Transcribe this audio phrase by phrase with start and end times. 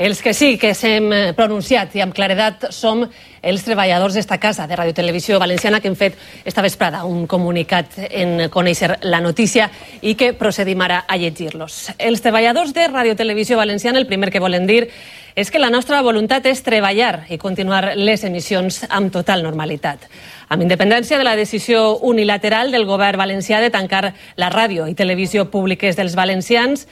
[0.00, 3.02] Els que sí que s'hem eh, pronunciat i amb claredat som
[3.44, 6.16] els treballadors d'esta casa de Radio Televisió Valenciana que hem fet
[6.48, 9.66] esta vesprada un comunicat en conèixer la notícia
[10.00, 11.90] i que procedim ara a llegir-los.
[11.98, 14.86] Els treballadors de Radio Televisió Valenciana el primer que volen dir
[15.36, 20.08] és que la nostra voluntat és treballar i continuar les emissions amb total normalitat.
[20.48, 25.50] Amb independència de la decisió unilateral del govern valencià de tancar la ràdio i televisió
[25.52, 26.88] públiques dels valencians,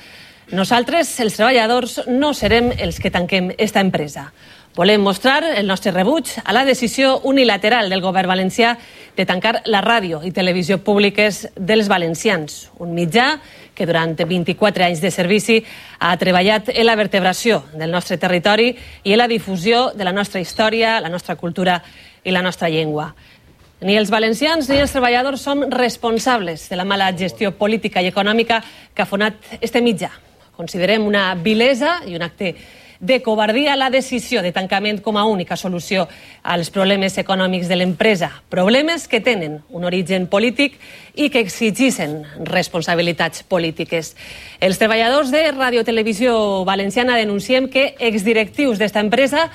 [0.50, 4.30] nosaltres, els treballadors, no serem els que tanquem esta empresa.
[4.78, 8.76] Volem mostrar el nostre rebuig a la decisió unilateral del govern valencià
[9.16, 13.40] de tancar la ràdio i televisió públiques dels valencians, un mitjà
[13.74, 15.56] que durant 24 anys de servici
[15.98, 18.68] ha treballat en la vertebració del nostre territori
[19.02, 21.80] i en la difusió de la nostra història, la nostra cultura
[22.22, 23.10] i la nostra llengua.
[23.82, 28.62] Ni els valencians ni els treballadors som responsables de la mala gestió política i econòmica
[28.94, 30.27] que ha fonat este mitjà.
[30.58, 32.56] Considerem una vilesa i un acte
[32.98, 36.08] de covardia la decisió de tancament com a única solució
[36.42, 38.32] als problemes econòmics de l'empresa.
[38.50, 40.74] Problemes que tenen un origen polític
[41.14, 44.16] i que exigeixen responsabilitats polítiques.
[44.58, 49.46] Els treballadors de Radio Televisió Valenciana denunciem que exdirectius d'esta empresa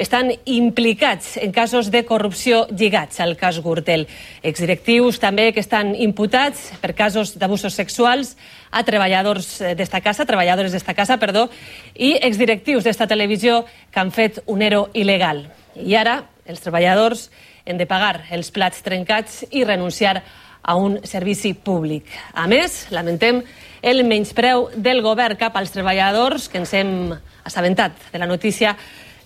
[0.00, 4.06] estan implicats en casos de corrupció lligats al cas Gürtel.
[4.42, 8.32] Exdirectius també que estan imputats per casos d'abusos sexuals
[8.72, 11.50] a treballadors d'esta casa, treballadores d'esta casa, perdó,
[11.92, 15.44] i exdirectius d'esta televisió que han fet un ero il·legal.
[15.76, 17.28] I ara els treballadors
[17.68, 20.22] han de pagar els plats trencats i renunciar
[20.62, 22.08] a un servici públic.
[22.32, 23.42] A més, lamentem
[23.84, 27.12] el menyspreu del govern cap als treballadors que ens hem
[27.44, 28.74] assabentat de la notícia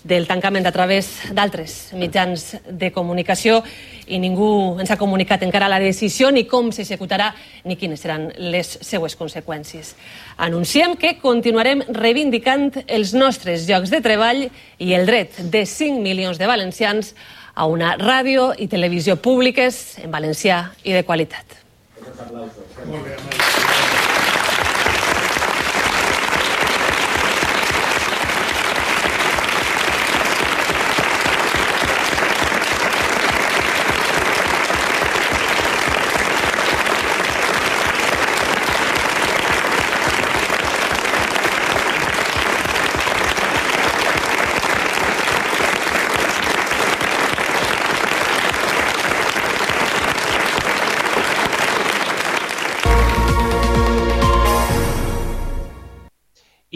[0.05, 3.63] del tancament a través d'altres mitjans de comunicació
[4.07, 7.31] i ningú ens ha comunicat encara la decisió ni com s'executarà
[7.65, 9.95] ni quines seran les seues conseqüències.
[10.37, 14.45] Anunciem que continuarem reivindicant els nostres llocs de treball
[14.79, 17.15] i el dret de 5 milions de valencians
[17.55, 21.63] a una ràdio i televisió públiques en valencià i de qualitat.
[22.85, 23.17] Molt bé,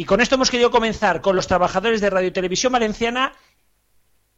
[0.09, 3.35] con esto hemos querido comenzar con los trabajadores de Radio Televisión Valenciana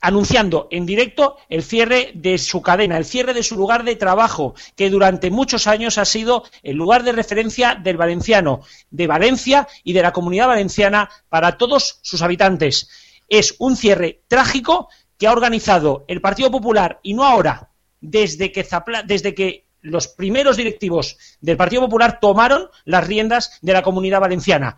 [0.00, 4.56] anunciando en directo el cierre de su cadena, el cierre de su lugar de trabajo,
[4.75, 9.92] que durante muchos años ha sido el lugar de referencia del valenciano, de Valencia y
[9.92, 12.88] de la comunidad valenciana para todos sus habitantes.
[13.28, 14.88] Es un cierre trágico
[15.19, 17.70] que ha organizado el Partido Popular y no ahora,
[18.00, 18.66] desde que,
[19.04, 24.76] desde que los primeros directivos del Partido Popular tomaron las riendas de la comunidad valenciana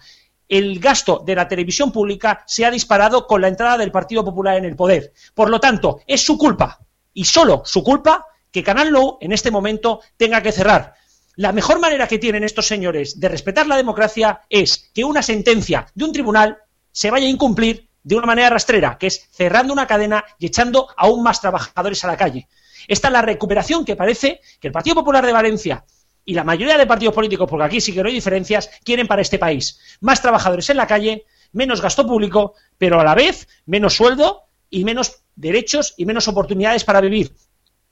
[0.49, 4.57] el gasto de la televisión pública se ha disparado con la entrada del Partido Popular
[4.57, 5.13] en el poder.
[5.35, 6.81] Por lo tanto, es su culpa,
[7.15, 10.95] y solo su culpa, que Canal Low en este momento tenga que cerrar.
[11.37, 15.87] La mejor manera que tienen estos señores de respetar la democracia es que una sentencia
[15.95, 16.59] de un tribunal
[16.91, 20.89] se vaya a incumplir de una manera rastrera, que es cerrando una cadena y echando
[20.97, 22.49] aún más trabajadores a la calle.
[22.89, 25.85] Esta es la recuperación que parece que el Partido Popular de Valencia
[26.25, 29.23] y la mayoría de partidos políticos, porque aquí sí que no hay diferencias, quieren para
[29.23, 29.81] este país.
[30.01, 34.85] Más trabajadores en la calle, menos gasto público, pero a la vez menos sueldo y
[34.85, 37.35] menos derechos y menos oportunidades para vivir.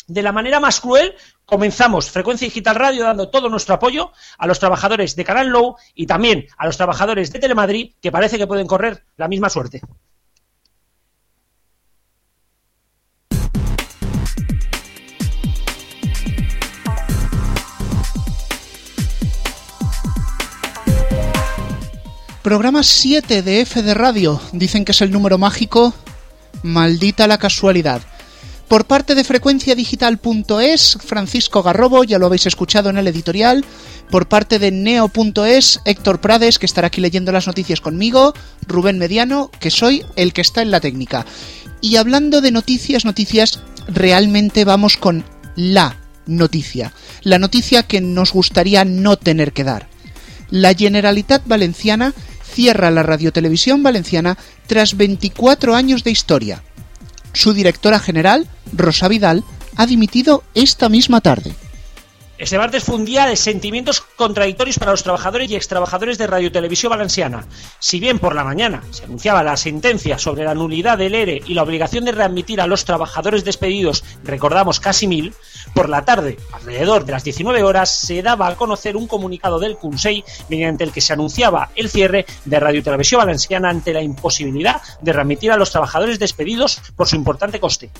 [0.06, 1.14] De la manera más cruel,
[1.44, 6.06] comenzamos Frecuencia Digital Radio dando todo nuestro apoyo a los trabajadores de Canal Low y
[6.06, 9.80] también a los trabajadores de Telemadrid, que parece que pueden correr la misma suerte.
[22.50, 24.40] Programa 7 de F de Radio.
[24.50, 25.94] Dicen que es el número mágico.
[26.64, 28.02] Maldita la casualidad.
[28.66, 33.64] Por parte de frecuenciadigital.es, Francisco Garrobo, ya lo habéis escuchado en el editorial.
[34.10, 38.34] Por parte de neo.es, Héctor Prades, que estará aquí leyendo las noticias conmigo.
[38.66, 41.26] Rubén Mediano, que soy el que está en la técnica.
[41.80, 45.24] Y hablando de noticias, noticias, realmente vamos con
[45.54, 46.92] la noticia.
[47.22, 49.88] La noticia que nos gustaría no tener que dar.
[50.50, 52.12] La Generalitat Valenciana
[52.50, 54.36] cierra la radiotelevisión valenciana
[54.66, 56.62] tras 24 años de historia.
[57.32, 59.44] Su directora general, Rosa Vidal,
[59.76, 61.54] ha dimitido esta misma tarde.
[62.40, 66.50] Este martes fue un día de sentimientos contradictorios para los trabajadores y extrabajadores de Radio
[66.50, 67.44] Televisión Valenciana.
[67.80, 71.52] Si bien por la mañana se anunciaba la sentencia sobre la nulidad del ERE y
[71.52, 75.34] la obligación de readmitir a los trabajadores despedidos, recordamos casi mil,
[75.74, 79.76] por la tarde, alrededor de las 19 horas, se daba a conocer un comunicado del
[79.76, 84.80] Consell mediante el que se anunciaba el cierre de Radio Televisión Valenciana ante la imposibilidad
[85.02, 87.90] de readmitir a los trabajadores despedidos por su importante coste.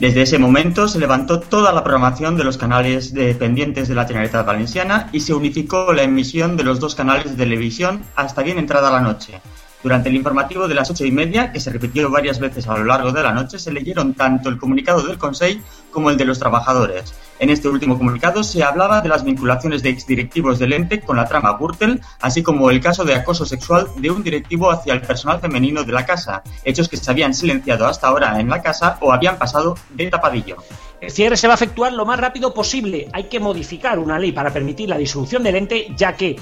[0.00, 4.46] Desde ese momento se levantó toda la programación de los canales dependientes de la Generalitat
[4.46, 8.90] Valenciana y se unificó la emisión de los dos canales de televisión hasta bien entrada
[8.90, 9.42] la noche.
[9.82, 12.84] Durante el informativo de las ocho y media, que se repitió varias veces a lo
[12.84, 16.38] largo de la noche, se leyeron tanto el comunicado del Consejo como el de los
[16.38, 17.14] trabajadores.
[17.38, 21.24] En este último comunicado se hablaba de las vinculaciones de exdirectivos del ente con la
[21.24, 25.40] trama Gürtel, así como el caso de acoso sexual de un directivo hacia el personal
[25.40, 29.14] femenino de la casa, hechos que se habían silenciado hasta ahora en la casa o
[29.14, 30.58] habían pasado de tapadillo.
[31.00, 33.08] El cierre se va a efectuar lo más rápido posible.
[33.14, 36.36] Hay que modificar una ley para permitir la disolución del ente, ya que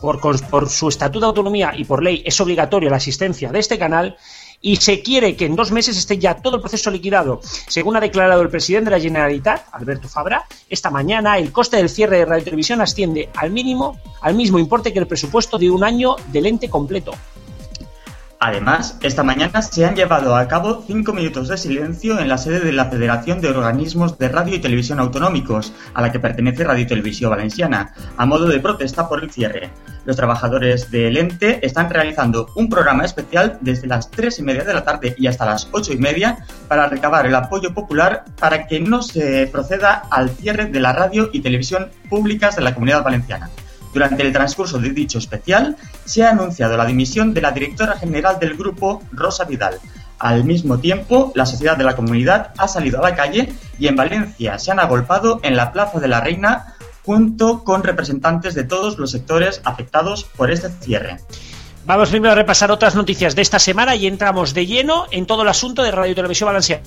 [0.00, 3.78] por, por, su estatuto de autonomía y por ley es obligatoria la asistencia de este
[3.78, 4.16] canal
[4.62, 7.40] y se quiere que en dos meses esté ya todo el proceso liquidado.
[7.42, 11.88] Según ha declarado el presidente de la Generalitat, Alberto Fabra, esta mañana el coste del
[11.88, 15.82] cierre de Radio Televisión asciende al mínimo, al mismo importe que el presupuesto de un
[15.82, 17.12] año del ente completo.
[18.42, 22.60] Además, esta mañana se han llevado a cabo cinco minutos de silencio en la sede
[22.60, 26.86] de la Federación de Organismos de Radio y Televisión Autonómicos, a la que pertenece Radio
[26.86, 29.68] Televisión Valenciana, a modo de protesta por el cierre.
[30.06, 34.72] Los trabajadores del ente están realizando un programa especial desde las tres y media de
[34.72, 38.80] la tarde y hasta las ocho y media para recabar el apoyo popular para que
[38.80, 43.50] no se proceda al cierre de la radio y televisión públicas de la Comunidad Valenciana.
[43.92, 48.38] Durante el transcurso de dicho especial, se ha anunciado la dimisión de la directora general
[48.38, 49.78] del grupo, Rosa Vidal.
[50.18, 53.96] Al mismo tiempo, la sociedad de la comunidad ha salido a la calle y en
[53.96, 58.98] Valencia se han agolpado en la Plaza de la Reina junto con representantes de todos
[58.98, 61.16] los sectores afectados por este cierre.
[61.86, 65.42] Vamos primero a repasar otras noticias de esta semana y entramos de lleno en todo
[65.42, 66.82] el asunto de Radio Televisión Valenciana.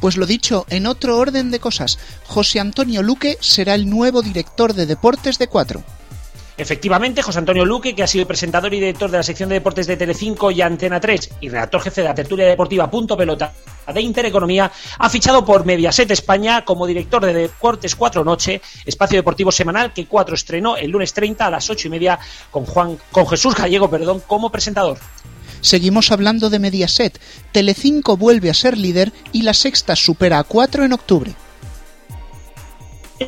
[0.00, 4.74] Pues lo dicho, en otro orden de cosas, José Antonio Luque será el nuevo director
[4.74, 5.84] de deportes de Cuatro.
[6.60, 9.86] Efectivamente, José Antonio Luque, que ha sido presentador y director de la sección de deportes
[9.86, 13.50] de Telecinco y Antena 3 y redactor jefe de la tertulia deportiva Punto Pelota
[13.90, 19.50] de Intereconomía, ha fichado por Mediaset España como director de Deportes 4 Noche, espacio deportivo
[19.50, 22.18] semanal que 4 estrenó el lunes 30 a las 8 y media
[22.50, 24.98] con, Juan, con Jesús Gallego perdón, como presentador.
[25.62, 27.18] Seguimos hablando de Mediaset.
[27.52, 31.34] Telecinco vuelve a ser líder y la sexta supera a 4 en octubre.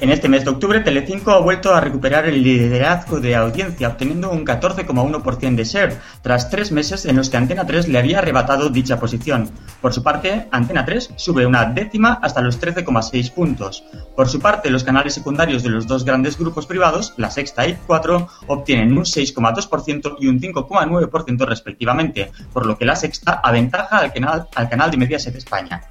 [0.00, 4.30] En este mes de octubre, Telecinco ha vuelto a recuperar el liderazgo de audiencia, obteniendo
[4.30, 8.70] un 14,1% de share, tras tres meses en los que Antena 3 le había arrebatado
[8.70, 9.50] dicha posición.
[9.82, 13.84] Por su parte, Antena 3 sube una décima hasta los 13,6 puntos.
[14.16, 17.74] Por su parte, los canales secundarios de los dos grandes grupos privados, La Sexta y
[17.86, 24.12] 4, obtienen un 6,2% y un 5,9% respectivamente, por lo que La Sexta aventaja al
[24.14, 25.82] canal, al canal de Mediaset España.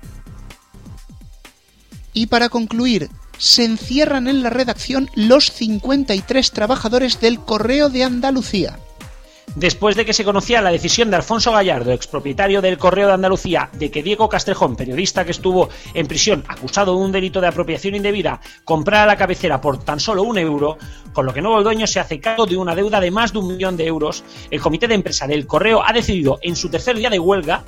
[2.13, 3.09] Y para concluir,
[3.41, 8.77] se encierran en la redacción los 53 trabajadores del Correo de Andalucía.
[9.55, 13.69] Después de que se conocía la decisión de Alfonso Gallardo, expropietario del Correo de Andalucía,
[13.73, 17.95] de que Diego Castrejón, periodista que estuvo en prisión acusado de un delito de apropiación
[17.95, 20.77] indebida, comprara la cabecera por tan solo un euro,
[21.11, 23.47] con lo que nuevo dueño se hace cargo de una deuda de más de un
[23.47, 27.09] millón de euros, el comité de empresa del Correo ha decidido en su tercer día
[27.09, 27.65] de huelga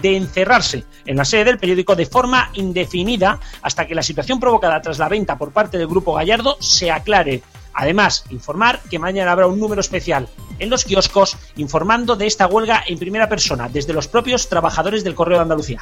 [0.00, 4.80] de encerrarse en la sede del periódico de forma indefinida hasta que la situación provocada
[4.80, 7.42] tras la venta por parte del grupo Gallardo se aclare.
[7.74, 12.82] Además, informar que mañana habrá un número especial en los kioscos informando de esta huelga
[12.86, 15.80] en primera persona desde los propios trabajadores del Correo de Andalucía.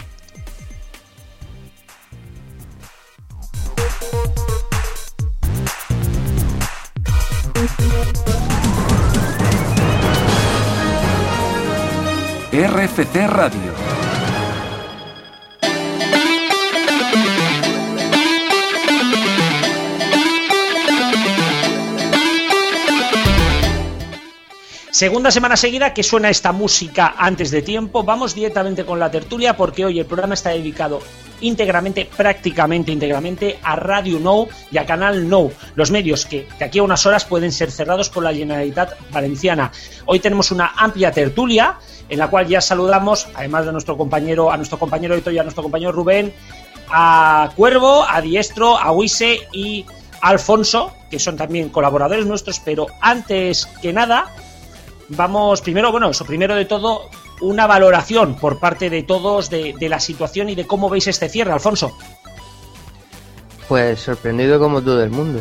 [12.55, 13.94] RFC Radio
[25.05, 28.05] Segunda semana seguida que suena esta música antes de tiempo.
[28.05, 31.01] Vamos directamente con la tertulia porque hoy el programa está dedicado
[31.43, 36.79] íntegramente, prácticamente íntegramente a Radio No y a Canal No, los medios que de aquí
[36.79, 39.71] a unas horas pueden ser cerrados por la Generalitat Valenciana.
[40.07, 41.77] Hoy tenemos una amplia tertulia
[42.09, 45.63] en la cual ya saludamos, además de nuestro compañero, a nuestro compañero y a nuestro
[45.63, 46.33] compañero Rubén,
[46.89, 49.85] a Cuervo, a Diestro, a Huise y
[50.23, 54.33] a Alfonso, que son también colaboradores nuestros, pero antes que nada
[55.09, 57.09] vamos primero, bueno, eso primero de todo,
[57.41, 61.53] una valoración por parte de todos de, la situación y de cómo veis este cierre,
[61.53, 61.97] Alfonso.
[63.69, 65.41] Pues sorprendido como todo el mundo.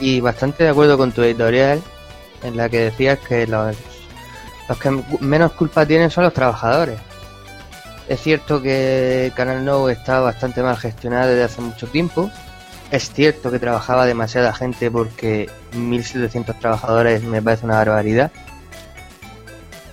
[0.00, 1.80] y bastante de acuerdo con tu editorial
[2.42, 3.76] en la que decías que los,
[4.68, 4.90] los que
[5.20, 6.98] menos culpa tienen son los trabajadores.
[8.08, 12.30] Es cierto que Canal No está bastante mal gestionado desde hace mucho tiempo.
[12.90, 18.30] Es cierto que trabajaba demasiada gente porque 1.700 trabajadores me parece una barbaridad.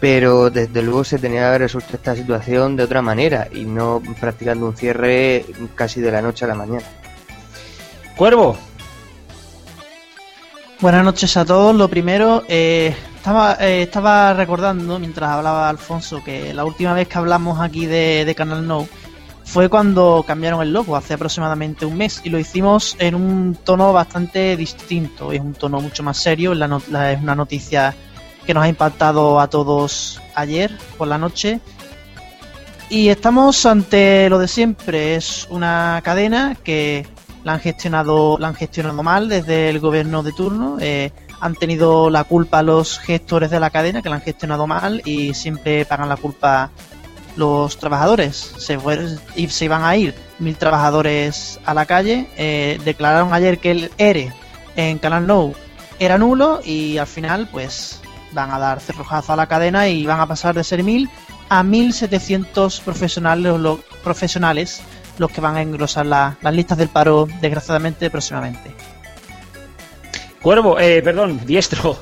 [0.01, 4.01] Pero desde luego se tenía que haber resuelto esta situación de otra manera y no
[4.19, 6.83] practicando un cierre casi de la noche a la mañana.
[8.17, 8.57] Cuervo.
[10.79, 11.75] Buenas noches a todos.
[11.75, 17.19] Lo primero, eh, estaba, eh, estaba recordando mientras hablaba Alfonso que la última vez que
[17.19, 18.87] hablamos aquí de, Canal No
[19.43, 23.93] fue cuando cambiaron el logo, hace aproximadamente un mes, y lo hicimos en un tono
[23.93, 25.31] bastante distinto.
[25.31, 27.93] Es un tono mucho más serio, es una noticia
[28.45, 31.59] que nos ha impactado a todos ayer por la noche.
[32.89, 37.07] Y estamos ante lo de siempre, es una cadena que
[37.43, 40.77] la han gestionado, la han gestionado mal desde el gobierno de turno.
[40.79, 45.01] Eh, han tenido la culpa los gestores de la cadena que la han gestionado mal
[45.05, 46.69] y siempre pagan la culpa
[47.35, 48.35] los trabajadores.
[48.57, 48.77] Se,
[49.35, 52.27] y se iban a ir mil trabajadores a la calle.
[52.37, 54.33] Eh, declararon ayer que el ERE
[54.75, 55.53] en Canal No
[55.99, 58.00] era nulo y al final pues
[58.33, 61.09] van a dar cerrojazo a la cadena y van a pasar de ser mil
[61.49, 64.81] a 1700 profesionales, los, profesionales
[65.17, 68.71] los que van a engrosar las listas del paro desgraciadamente próximamente.
[70.41, 71.97] Cuervo, eh, perdón, diestro.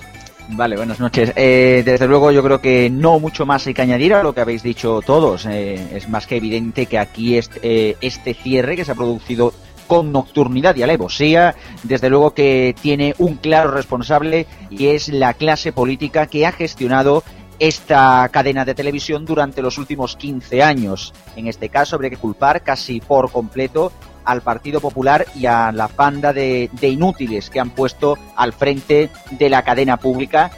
[0.51, 1.31] Vale, buenas noches.
[1.35, 4.41] Eh, desde luego yo creo que no mucho más hay que añadir a lo que
[4.41, 5.45] habéis dicho todos.
[5.45, 9.53] Eh, es más que evidente que aquí este, este cierre que se ha producido
[9.89, 15.73] con nocturnidad y alevosía, desde luego que tiene un claro responsable y es la clase
[15.73, 17.23] política que ha gestionado
[17.57, 21.11] esta cadena de televisión durante los últimos 15 años.
[21.35, 23.91] En este caso habría que culpar casi por completo
[24.25, 29.49] al Partido Popular y a la banda de, inútiles que han puesto al frente de
[29.49, 30.51] la cadena pública,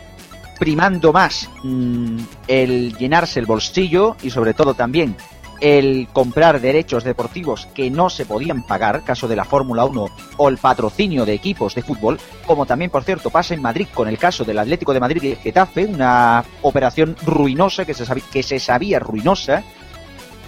[0.60, 2.18] primando más mm,
[2.50, 5.16] el llenarse el bolsillo y sobre todo también
[5.62, 10.50] el comprar derechos deportivos que no se podían pagar, caso de la Fórmula 1 o
[10.50, 14.18] el patrocinio de equipos de fútbol, como también, por cierto, pasa en Madrid con el
[14.18, 18.60] caso del Atlético de Madrid y Getafe, una operación ruinosa que se, sabía, que se
[18.60, 19.64] sabía ruinosa,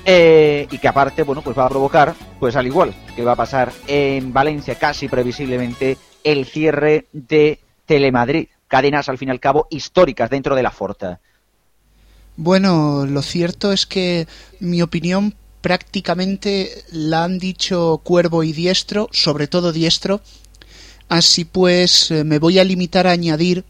[0.05, 3.38] eh, y que aparte, bueno, pues va a provocar, pues al igual que va a
[3.38, 8.48] pasar en Valencia casi previsiblemente, el cierre de Telemadrid.
[8.67, 11.20] Cadenas, al fin y al cabo, históricas dentro de la Forta.
[12.36, 14.28] Bueno, lo cierto es que
[14.60, 20.22] mi opinión prácticamente la han dicho Cuervo y Diestro, sobre todo Diestro.
[21.10, 23.63] Así pues, eh, me voy a limitar a añadir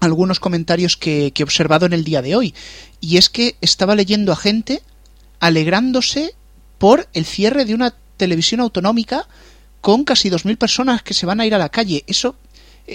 [0.00, 2.54] algunos comentarios que, he observado en el día de hoy.
[3.00, 4.82] Y es que estaba leyendo a gente
[5.38, 6.34] alegrándose
[6.78, 9.28] por el cierre de una televisión autonómica
[9.80, 12.04] con casi 2.000 personas que se van a ir a la calle.
[12.06, 12.36] Eso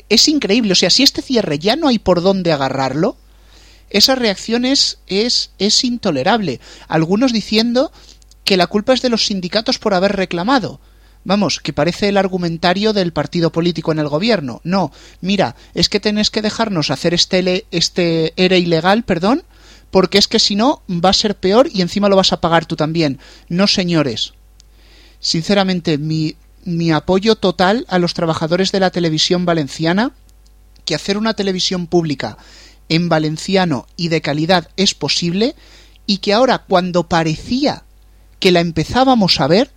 [0.10, 0.72] es increíble.
[0.72, 3.16] O sea, si este cierre ya no hay por dónde agarrarlo,
[3.89, 6.60] esa reacción es, es, es intolerable.
[6.88, 7.91] Algunos diciendo
[8.44, 10.79] que la culpa es de los sindicatos por haber reclamado.
[11.24, 14.62] Vamos, que parece el argumentario del partido político en el gobierno.
[14.63, 19.44] No, mira, es que tenés que dejarnos hacer este, este era ilegal, perdón,
[19.91, 22.65] porque es que si no va a ser peor y encima lo vas a pagar
[22.65, 23.20] tú también.
[23.50, 24.34] No, señores.
[25.20, 30.13] Sinceramente, mi, mi apoyo total a los trabajadores de la televisión valenciana,
[30.86, 32.38] que hacer una televisión pública
[32.89, 35.56] en valenciano y de calidad es posible,
[36.06, 37.84] y que ahora cuando parecía
[38.39, 39.72] que la empezábamos a ver,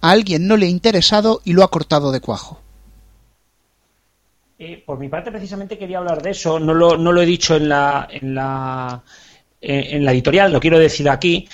[0.00, 2.60] a alguien no le ha interesado y lo ha cortado de cuajo.
[4.58, 6.60] Eh, por mi parte, precisamente quería hablar de eso.
[6.60, 9.02] No lo, no lo he dicho en la, en la
[9.64, 11.48] eh, en la editorial, lo quiero decir aquí,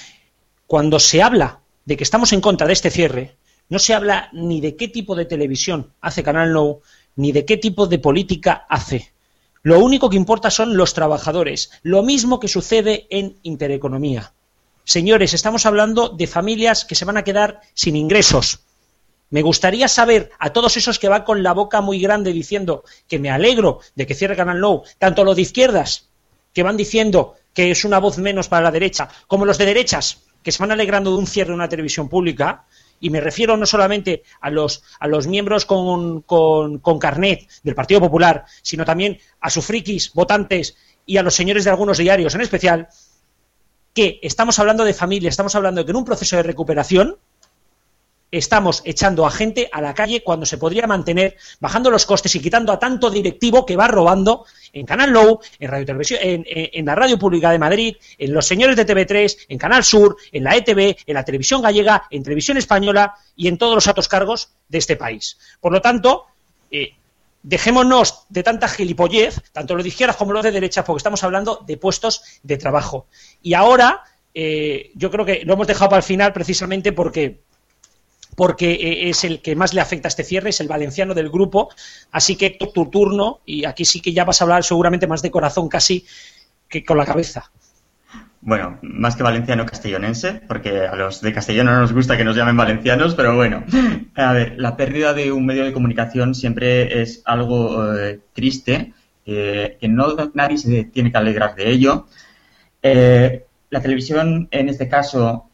[0.66, 3.36] cuando se habla de que estamos en contra de este cierre,
[3.68, 6.80] no se habla ni de qué tipo de televisión hace Canal No,
[7.16, 9.12] ni de qué tipo de política hace.
[9.62, 14.32] Lo único que importa son los trabajadores, lo mismo que sucede en Intereconomía.
[14.84, 18.60] Señores, estamos hablando de familias que se van a quedar sin ingresos.
[19.30, 23.18] Me gustaría saber a todos esos que van con la boca muy grande diciendo que
[23.18, 26.08] me alegro de que cierre Canal No, tanto los de izquierdas
[26.54, 30.22] que van diciendo que es una voz menos para la derecha, como los de derechas,
[30.42, 32.64] que se van alegrando de un cierre de una televisión pública,
[33.00, 37.74] y me refiero no solamente a los, a los miembros con, con, con, carnet del
[37.74, 40.76] Partido Popular, sino también a sus frikis, votantes
[41.06, 42.88] y a los señores de algunos diarios en especial,
[43.94, 47.18] que estamos hablando de familia, estamos hablando de que en un proceso de recuperación
[48.30, 52.40] estamos echando a gente a la calle cuando se podría mantener bajando los costes y
[52.40, 56.94] quitando a tanto directivo que va robando en Canal Low, en Radio Televisión, en, la
[56.94, 60.96] Radio Pública de Madrid, en los señores de TV3, en Canal Sur, en la ETV,
[61.06, 64.96] en la televisión gallega, en televisión española y en todos los altos cargos de este
[64.96, 65.38] país.
[65.60, 66.26] Por lo tanto,
[66.70, 66.94] eh,
[67.42, 71.64] dejémonos de tanta gilipollez, tanto los de izquierdas como los de derechas, porque estamos hablando
[71.66, 73.06] de puestos de trabajo.
[73.42, 74.02] Y ahora,
[74.34, 77.40] eh, yo creo que lo hemos dejado para el final precisamente porque
[78.38, 81.28] porque eh, es el que más le afecta a este cierre, es el valenciano del
[81.28, 81.70] grupo.
[82.12, 85.32] Así que tu turno, y aquí sí que ya vas a hablar seguramente más de
[85.32, 86.06] corazón casi
[86.68, 87.50] que con la cabeza.
[88.40, 92.36] Bueno, más que valenciano castellonense, porque a los de Castellón no nos gusta que nos
[92.36, 93.64] llamen valencianos, pero bueno.
[94.14, 98.92] A ver, la pérdida de un medio de comunicación siempre es algo eh, triste,
[99.24, 102.06] que no nadie se tiene que alegrar de ello.
[102.84, 105.47] Eh, la televisión, en este caso,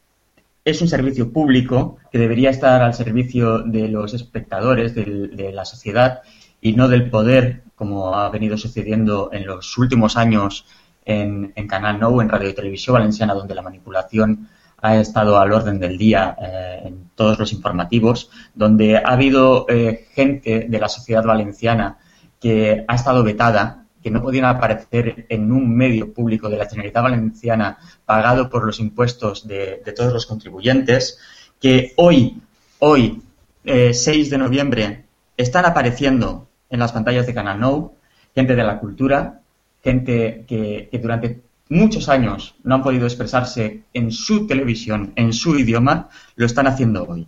[0.64, 6.22] es un servicio público que debería estar al servicio de los espectadores, de la sociedad
[6.60, 10.66] y no del poder, como ha venido sucediendo en los últimos años
[11.04, 14.48] en, Canal Nou, en Radio y Televisión Valenciana, donde la manipulación
[14.80, 20.06] ha estado al orden del día eh, en todos los informativos, donde ha habido eh,
[20.14, 21.98] gente de la sociedad valenciana
[22.40, 27.02] que ha estado vetada, que no podían aparecer en un medio público de la Generalitat
[27.02, 31.18] Valenciana pagado por los impuestos de, todos los contribuyentes,
[31.58, 32.36] que hoy,
[32.80, 33.22] hoy,
[33.64, 35.04] 6 eh, de noviembre,
[35.38, 37.94] están apareciendo en las pantallas de Canal Nou,
[38.34, 39.40] gente de la cultura,
[39.82, 46.10] gente que, durante muchos años no han podido expresarse en su televisión, en su idioma,
[46.36, 47.26] lo están haciendo hoy.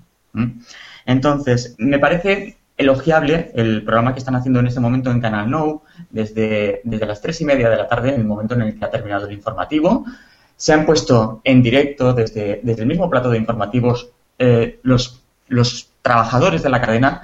[1.06, 5.82] Entonces, me parece elogiable el programa que están haciendo en este momento en Canal Nou,
[6.10, 8.84] desde, desde las tres y media de la tarde, en el momento en el que
[8.84, 10.04] ha terminado el informativo.
[10.56, 15.90] Se han puesto en directo desde, desde el mismo plato de informativos eh, los, los
[16.02, 17.22] trabajadores de la cadena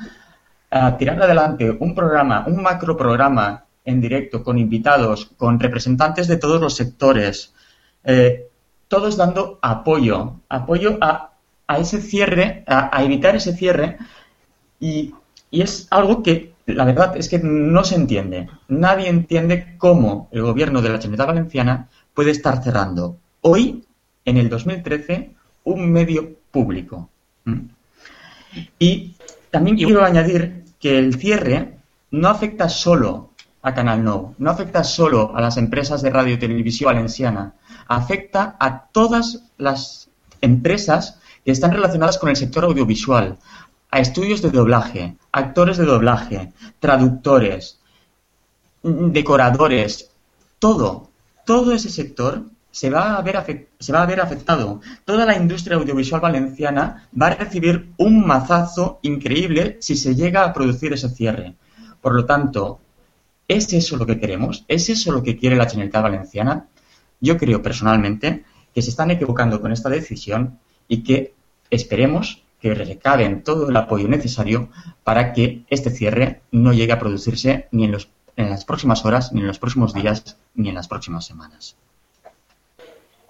[0.71, 6.37] a tirar adelante un programa, un macro programa en directo, con invitados, con representantes de
[6.37, 7.53] todos los sectores,
[8.05, 8.49] eh,
[8.89, 11.33] todos dando apoyo, apoyo a,
[11.67, 13.99] a ese cierre, a, evitar ese cierre,
[14.81, 15.15] y,
[15.53, 18.49] y, es algo que la verdad es que no se entiende.
[18.69, 23.85] Nadie entiende cómo el gobierno de la Generalitat Valenciana puede estar cerrando hoy,
[24.25, 25.31] en el 2013,
[25.65, 27.11] un medio público.
[27.45, 27.61] ¿Mm?
[28.79, 29.15] Y
[29.51, 31.79] también quiero añadir que el cierre
[32.11, 33.31] no afecta solo
[33.63, 34.35] a Canal Nou.
[34.39, 37.55] No afecta solo a las empresas de radio y televisión valenciana,
[37.89, 40.09] afecta a todas las
[40.41, 43.39] empresas que están relacionadas con el sector audiovisual,
[43.91, 47.81] a estudios de doblaje, actores de doblaje, traductores,
[48.83, 50.11] decoradores,
[50.59, 51.11] todo,
[51.45, 54.81] todo ese sector se va, a ver se va a ver afectado.
[55.05, 60.53] Toda la industria audiovisual valenciana va a recibir un mazazo increíble si se llega a
[60.53, 61.55] producir ese cierre.
[62.01, 62.81] Por lo tanto,
[63.49, 64.65] ¿Es eso lo que queremos?
[64.67, 66.69] ¿Es eso lo que quiere la Generalitat Valenciana?
[67.21, 71.35] Yo creo personalmente que se están equivocando con esta decisión y que
[71.69, 74.69] esperemos que recaben todo el apoyo necesario
[75.03, 77.97] para que este cierre no llegue a producirse ni en,
[78.37, 81.77] en las próximas horas, ni en los próximos días, ni en las próximas semanas.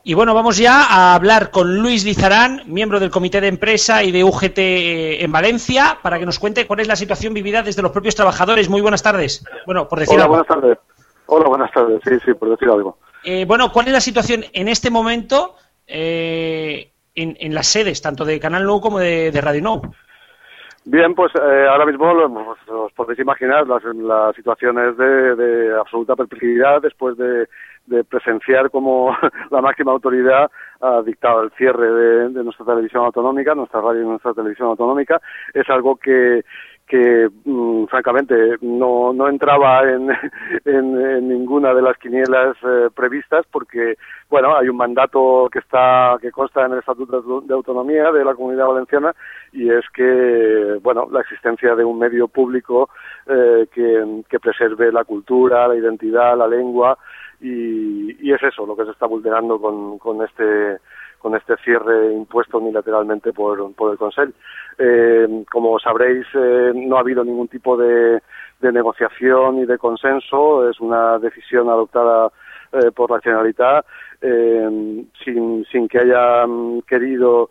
[0.04, 4.12] Y bueno, vamos ya a hablar con Luis Lizarán, miembro del comité de empresa y
[4.12, 7.80] de UGT eh, en Valencia, para que nos cuente cuál es la situación vivida desde
[7.80, 8.68] los propios trabajadores.
[8.68, 9.44] Muy buenas tardes.
[9.64, 10.78] Bueno, por decir Hola, buenas tardes.
[11.26, 12.02] Hola, buenas tardes.
[12.04, 12.98] Sí, sí, por decir algo.
[13.24, 15.54] Eh, bueno, ¿cuál es la situación en este momento
[15.86, 19.80] eh, en, las sedes, tanto de Canal Nou como de, Radio Nou?
[20.84, 23.82] Bien, pues ahora mismo os podéis imaginar las,
[24.34, 27.46] situaciones de, de absoluta perplejidad después de
[27.86, 29.16] de presenciar cómo
[29.50, 34.34] la máxima autoridad ha dictado el cierre de, nuestra televisión autonómica, nuestra radio y nuestra
[34.34, 35.20] televisión autonómica,
[35.54, 36.44] es algo que,
[36.92, 40.10] que mm, francamente no, no entraba en,
[40.66, 43.96] en, ninguna de las quinielas eh, previstas porque
[44.28, 48.34] bueno hay un mandato que está que consta en el estatuto de autonomía de la
[48.34, 49.14] comunidad valenciana
[49.52, 52.90] y es que bueno la existencia de un medio público
[53.26, 56.98] eh, que, que preserve la cultura la identidad la lengua
[57.40, 60.78] y, es eso lo que se está vulnerando con, con este
[61.22, 64.32] con este cierre impuesto unilateralmente por, por el Consejo.
[64.76, 68.20] Eh, como sabréis, eh, no ha habido ningún tipo de,
[68.60, 70.68] de, negociación ni de consenso.
[70.68, 72.32] Es una decisión adoptada
[72.72, 73.86] eh, por la Generalitat
[75.24, 77.50] sin, sin que hayan querido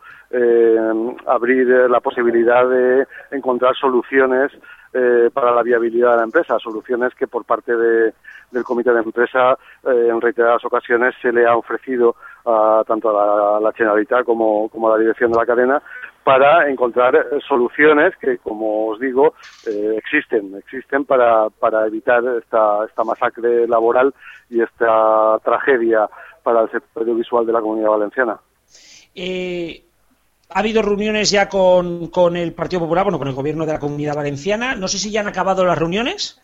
[1.28, 4.54] abrir la posibilidad de encontrar soluciones
[5.34, 8.14] para la viabilidad de la empresa, soluciones que por parte de,
[8.52, 13.60] del comité de empresa eh, en reiteradas ocasiones se le ha ofrecido a, tanto a
[13.60, 15.82] la, Generalitat como, como, a la dirección de la cadena
[16.24, 19.34] para encontrar eh, soluciones que, como os digo,
[19.68, 24.14] eh, existen, existen para, para evitar esta, esta masacre laboral
[24.50, 26.08] y esta tragedia
[26.44, 28.40] para el sector audiovisual de la comunidad valenciana.
[30.50, 33.80] ha habido reuniones ya con, con el Partido Popular, bueno, con el gobierno de la
[33.80, 34.76] Comunidad Valenciana.
[34.76, 36.40] No sé si ya han acabado las reuniones.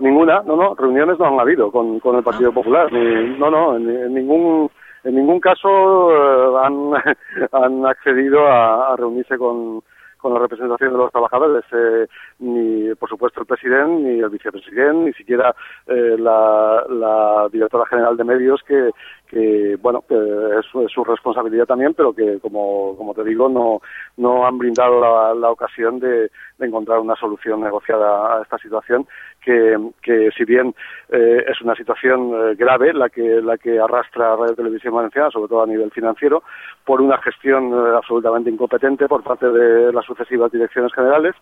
[0.00, 2.92] Ninguna, no, no, reuniones no han habido con, con el Partido Popular.
[2.92, 4.70] Ni, no, no, en, en ningún
[5.04, 6.92] en ningún caso eh, han,
[7.52, 9.82] han accedido a, reunirse con,
[10.16, 12.06] con la representación de los trabajadores, eh,
[12.40, 15.54] ni por supuesto el presidente, ni el vicepresidente, ni siquiera
[15.86, 18.90] eh, la, la directora general de medios que,
[19.28, 20.14] que bueno, que
[20.58, 23.80] es, su- es su responsabilidad también, pero que como, como te digo, no,
[24.16, 29.06] no han brindado la, la ocasión de, encontrar una solución negociada a esta situación
[29.40, 30.74] que, que si bien
[31.08, 35.48] eh, es una situación eh, grave la que, la que arrastra Radio Televisión Valenciana, sobre
[35.48, 36.42] todo a nivel financiero,
[36.84, 41.36] por una gestión eh, absolutamente incompetente por parte de las sucesivas direcciones generales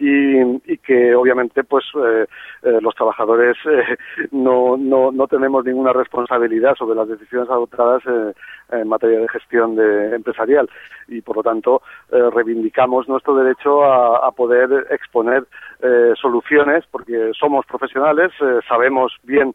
[0.00, 2.26] y, que obviamente pues eh,
[2.80, 3.56] los trabajadores
[4.32, 8.32] no, no, no tenemos ninguna responsabilidad sobre las decisiones adoptadas eh,
[8.72, 10.68] en materia de gestión de, empresarial
[11.08, 15.44] y por lo tanto eh, reivindicamos nuestro derecho a, a poder exponer
[15.82, 19.54] eh, soluciones porque somos profesionales, eh, sabemos bien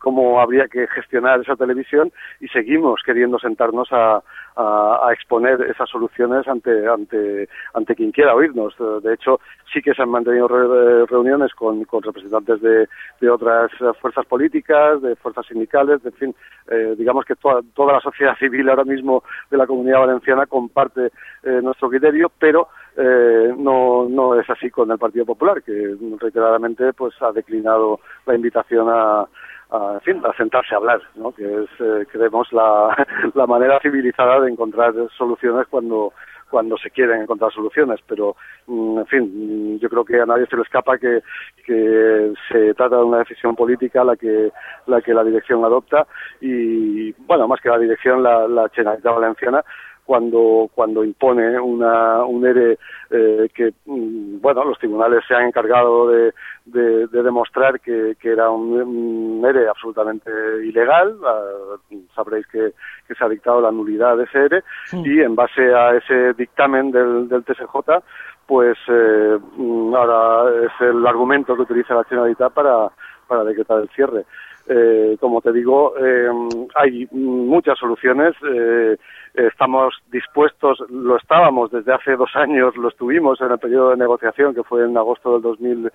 [0.00, 4.22] cómo habría que gestionar esa televisión y seguimos queriendo sentarnos a,
[4.54, 8.74] a, a exponer esas soluciones ante, ante, ante quien quiera oírnos.
[9.02, 9.40] De hecho,
[9.72, 12.86] sí que se han mantenido re- reuniones con, con representantes de,
[13.22, 16.34] de otras fuerzas políticas, de fuerzas sindicales, de, en fin,
[16.70, 21.10] eh, digamos que toda, toda la sociedad civil ahora mismo de la comunidad valenciana comparte
[21.42, 26.92] eh, nuestro criterio, pero eh, no, no es así con el Partido Popular, que reiteradamente
[26.92, 29.26] pues ha declinado la invitación a,
[29.70, 31.32] a, en fin, a sentarse a hablar, ¿no?
[31.32, 32.96] que es, eh, creemos, la,
[33.34, 36.12] la manera civilizada de encontrar soluciones cuando
[36.52, 38.36] cuando se quieren encontrar soluciones, pero
[38.66, 41.22] mm, en fin, mm, yo creo que a nadie se le escapa que,
[41.64, 44.52] que se trata de una decisión política la que
[44.86, 46.06] la que la dirección adopta
[46.42, 49.64] y bueno, más que la dirección, la, la Generalitat Valenciana
[50.04, 52.78] cuando cuando impone una, un ERE
[53.10, 56.32] eh, que mm, bueno los tribunales se han encargado de,
[56.66, 60.30] de, de demostrar que, que era un, un ERE absolutamente
[60.64, 61.16] ilegal.
[61.24, 61.76] Ah,
[62.14, 62.72] sabréis que,
[63.06, 64.64] que se ha dictado la nulidad de ese ERE.
[64.92, 68.02] Y en base a ese dictamen del, del TSJ
[68.46, 72.90] pues eh, mm, ahora es el argumento que utiliza la Generalitat para,
[73.26, 74.24] para decretar el cierre.
[74.68, 76.28] Eh, como te digo, eh,
[76.74, 78.34] hay muchas soluciones.
[78.48, 78.96] eh,
[79.34, 84.54] estamos dispuestos, lo estábamos desde hace dos años, lo estuvimos en el periodo de negociación
[84.54, 85.90] que fue en agosto del, 2000,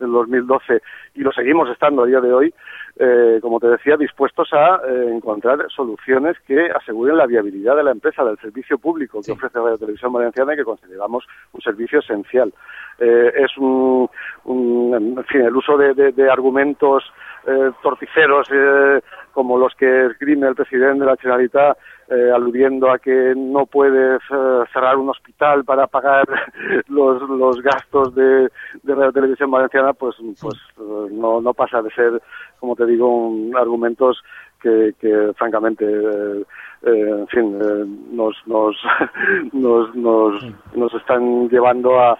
[0.00, 0.82] del 2012
[1.14, 2.52] y lo seguimos estando a día de hoy,
[2.98, 7.92] eh, como te decía, dispuestos a eh, encontrar soluciones que aseguren la viabilidad de la
[7.92, 12.52] empresa, del servicio público que ofrece Radio Televisión Valenciana y que consideramos un servicio esencial.
[12.98, 14.10] Eh, es un,
[14.46, 17.04] un- en fin, el uso de, de- de argumentos
[17.46, 19.00] eh, torticeros eh,
[19.32, 21.76] como los que esgrime el presidente de la Generalitat
[22.08, 26.26] eh, aludiendo a que no puedes eh, cerrar un hospital para pagar
[26.88, 28.50] los, los gastos de,
[28.82, 32.20] de Radio Televisión Valenciana, pues, pues eh, no, no pasa de ser,
[32.58, 34.20] como te digo, un- argumentos
[34.60, 36.44] que, que francamente, eh,
[36.82, 38.76] en fin, eh, nos, nos,
[39.52, 42.18] nos, nos, nos están llevando a,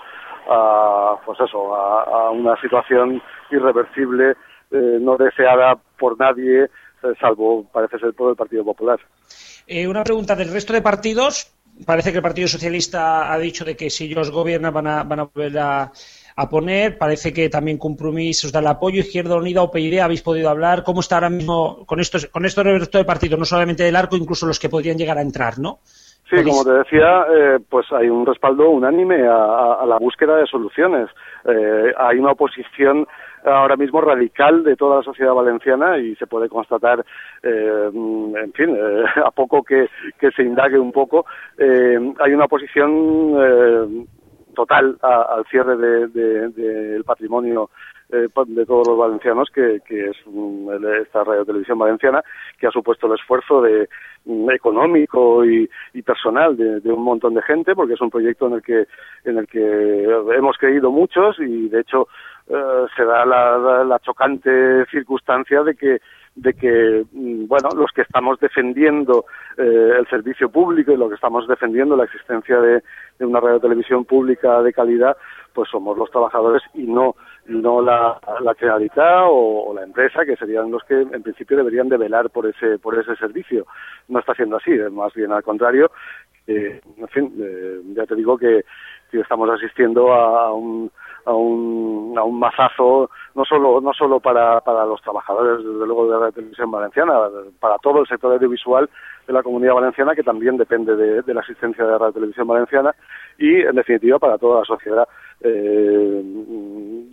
[0.49, 4.37] a pues eso, a, a una situación irreversible,
[4.71, 6.69] eh, no deseada por nadie, eh,
[7.21, 8.99] salvo parece ser por el Partido Popular.
[9.67, 11.53] Eh, una pregunta del resto de partidos.
[11.87, 15.21] Parece que el Partido Socialista ha dicho de que si ellos gobiernan van a, van
[15.21, 15.93] a volver a,
[16.37, 16.99] a poner.
[16.99, 19.01] Parece que también Compromís os da el apoyo.
[19.01, 20.85] Izquierda Unida, OPID, habéis podido hablar.
[20.85, 23.39] ¿Cómo está ahora mismo con estos, con estos resto de partidos?
[23.39, 25.81] No solamente del arco, incluso los que podrían llegar a entrar, ¿no?
[26.31, 30.37] Sí, como te decía, eh, pues hay un respaldo unánime a, a- a la búsqueda
[30.37, 31.09] de soluciones.
[31.45, 33.07] Eh, hay una oposición
[33.45, 37.05] ahora mismo radical de toda la sociedad valenciana y se puede constatar,
[37.43, 39.89] eh, en fin, eh, a poco que,
[40.19, 41.27] que se indague un poco,
[41.59, 44.05] eh, hay una oposición eh,
[44.55, 47.71] total a- al cierre del de, del patrimonio
[48.13, 50.17] eh, pa- de todos los valencianos, que, es
[51.03, 52.23] esta radio televisión valenciana,
[52.59, 53.89] que ha supuesto el esfuerzo de
[54.25, 55.69] mm, económico y,
[56.03, 58.87] personal de, de un montón de gente, porque es un proyecto en el que
[59.25, 60.03] en el que
[60.37, 62.09] hemos creído muchos y de hecho
[62.49, 66.01] eh, se da la- la chocante circunstancia de que
[66.37, 69.25] de que mm, bueno los que estamos defendiendo
[69.57, 72.83] eh, el servicio público y los que estamos defendiendo la existencia de,
[73.21, 75.17] una radio televisión pública de calidad
[75.53, 77.17] pues somos los trabajadores y no
[77.47, 81.97] no la, la Generalitat o, la empresa que serían los que en principio deberían de
[81.97, 83.67] velar por ese por ese servicio.
[84.09, 85.91] No está siendo así más bien al contrario.
[86.47, 88.65] Eh, en fin eh, ya te digo que,
[89.11, 90.91] que estamos asistiendo a un
[91.25, 96.11] a un, a un mazazo no solo no solo para, para los trabajadores desde luego
[96.11, 97.15] de la televisión valenciana
[97.59, 98.89] para todo el sector audiovisual
[99.27, 102.95] de la comunidad valenciana que también depende de, la existencia de la televisión valenciana
[103.39, 105.09] y en definitiva para toda la sociedad
[105.41, 106.23] eh,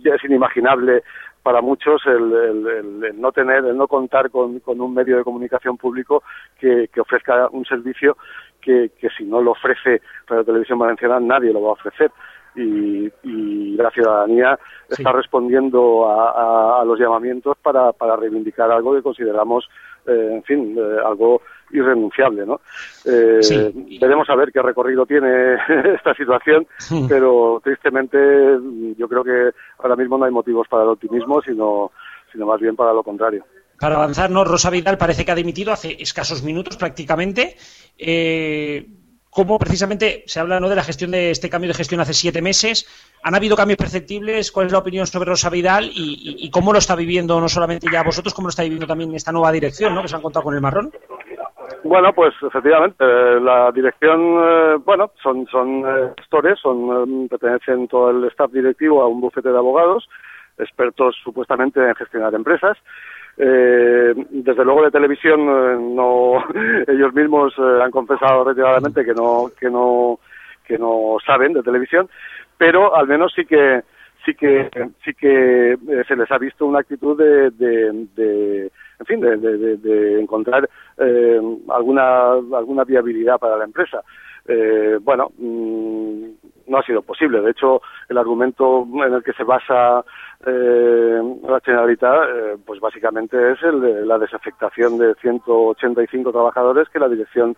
[0.02, 1.02] ya es inimaginable
[1.42, 6.22] para muchos el, no tener, el no contar con, un medio de comunicación público
[6.60, 8.18] que, ofrezca un servicio
[8.60, 12.10] que, si no lo ofrece Radio Televisión Valenciana nadie lo va a ofrecer.
[12.58, 19.68] Y, la ciudadanía está respondiendo a, los llamamientos para, para reivindicar algo que consideramos,
[20.04, 22.60] eh, en fin, eh, algo irrenunciable, ¿no?
[23.04, 25.54] Eh, veremos a ver qué recorrido tiene
[25.94, 26.66] esta situación,
[27.08, 28.18] pero tristemente
[28.96, 31.92] yo creo que ahora mismo no hay motivos para el optimismo, sino,
[32.32, 33.44] sino más bien para lo contrario.
[33.78, 34.44] Para avanzar, ¿no?
[34.44, 37.56] Rosa Vidal parece que ha dimitido hace escasos minutos prácticamente.
[37.96, 38.86] Eh,
[39.30, 40.68] cómo precisamente se habla ¿no?
[40.68, 42.86] de la gestión de este cambio de gestión hace siete meses.
[43.22, 44.52] ¿Han habido cambios perceptibles?
[44.52, 48.02] ¿Cuál es la opinión sobre Rosa Vidal y, cómo lo está viviendo no solamente ya
[48.02, 50.02] vosotros, cómo lo está viviendo también esta nueva dirección ¿no?
[50.02, 50.92] que se han contado con el marrón?
[51.84, 58.10] Bueno, pues efectivamente, eh, la dirección, eh, bueno, son, son eh, gestores, son, pertenecen todo
[58.10, 60.08] el staff directivo a un bufete de abogados,
[60.58, 62.76] expertos supuestamente en gestionar empresas.
[63.38, 66.44] Desde luego de televisión, no,
[66.86, 70.18] ellos mismos han confesado reiteradamente que no, que no,
[70.66, 72.08] que no saben de televisión,
[72.56, 73.82] pero al menos sí que,
[74.24, 74.68] sí que,
[75.04, 78.70] sí que se les ha visto una actitud de, de
[79.00, 84.02] en fin, de, encontrar eh, alguna, alguna viabilidad para la empresa.
[84.46, 86.24] Eh, bueno, mm,
[86.68, 87.40] no ha sido posible.
[87.40, 90.04] De hecho, el argumento en el que se basa
[90.46, 97.08] eh, la Generalitat, pues básicamente es el de la desafectación de 185 trabajadores que la
[97.08, 97.56] dirección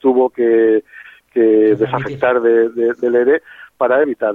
[0.00, 0.82] tuvo que,
[1.32, 3.42] desafectar de, del ERE
[3.76, 4.34] para evitar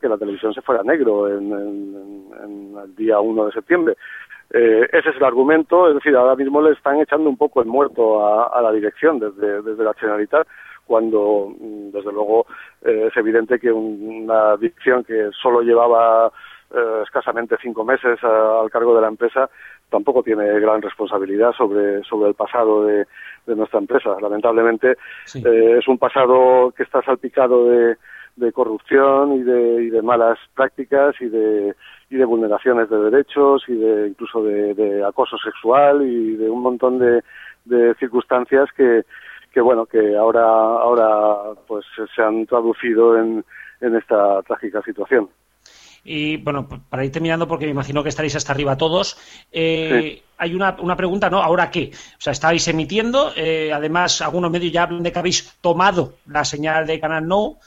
[0.00, 3.96] que la televisión se fuera negro en, en el día 1 de septiembre.
[4.52, 7.68] Eh, ese es el argumento, es decir, ahora mismo le están echando un poco el
[7.68, 10.46] muerto a, la dirección desde, desde la Generalitat,
[10.90, 12.46] cuando mm, desde luego
[12.82, 16.32] eh, es evidente que una dirección que solo llevaba
[16.74, 19.48] eh, escasamente cinco meses al cargo de la empresa
[19.88, 23.06] tampoco tiene gran responsabilidad sobre, sobre el pasado de,
[23.46, 24.16] nuestra empresa.
[24.20, 27.96] Lamentablemente es un pasado que está salpicado de,
[28.36, 31.74] de corrupción y de, y de malas prácticas y de
[32.10, 36.98] y de vulneraciones de derechos y de incluso de, acoso sexual y de un montón
[36.98, 37.22] de,
[38.00, 39.04] circunstancias que,
[39.52, 41.84] que bueno que ahora ahora pues
[42.14, 43.44] se han traducido en,
[43.80, 45.28] en esta trágica situación.
[46.04, 49.18] Y bueno, para ir terminando, porque me imagino que estaréis hasta arriba todos,
[49.52, 51.42] eh, hay una, una, pregunta, ¿no?
[51.42, 51.90] ¿Ahora qué?
[51.92, 56.44] O sea, estáis emitiendo, eh, además, algunos medios ya hablan de que habéis tomado la
[56.44, 57.58] señal de Canal No.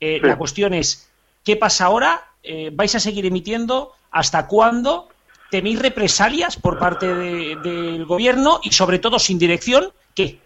[0.00, 1.10] Eh, la cuestión es,
[1.44, 2.22] ¿qué pasa ahora?
[2.72, 3.92] Vais a seguir emitiendo?
[4.10, 5.08] ¿Hasta cuándo?
[5.50, 9.92] ¿Tenéis represalias por parte del gobierno y sobre todo sin dirección?
[10.14, 10.40] ¿Qué?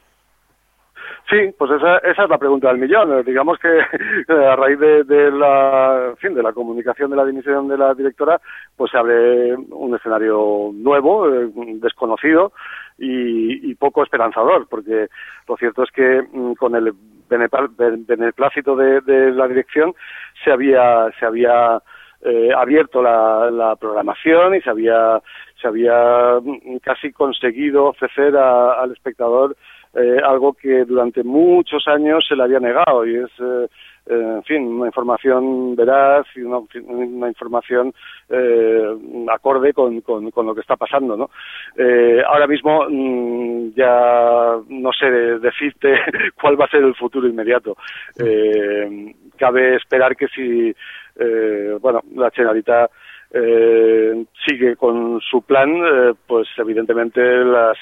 [1.30, 3.22] Sí, pues esa, esa es la pregunta del millón.
[3.22, 3.68] Digamos que
[4.32, 8.40] a raíz de, la, fin, de la comunicación de la dimisión de la directora,
[8.76, 12.52] pues se abre un escenario nuevo, eh, desconocido
[12.98, 15.08] y, poco esperanzador, porque
[15.46, 16.92] lo cierto es que mm, con el
[17.28, 19.94] beneplácito de, de la dirección
[20.42, 21.80] se había se había
[22.22, 25.20] eh, abierto la, la, programación y se había
[25.60, 29.56] se había mm, casi conseguido ofrecer al espectador
[29.94, 33.68] eh, algo que durante muchos años se le había negado y es eh,
[34.10, 37.92] en fin, una información veraz y una, una información
[38.30, 38.96] eh,
[39.30, 41.30] acorde con, con, con, lo que está pasando, ¿no?
[41.76, 45.94] Eh, ahora mismo mm, ya no sé decirte
[46.40, 47.76] cuál va a ser el futuro inmediato.
[48.18, 50.74] Eh, cabe esperar que si,
[51.18, 52.90] eh, bueno, la Generalitat
[53.30, 57.76] eh, sigue con su plan, eh, pues evidentemente las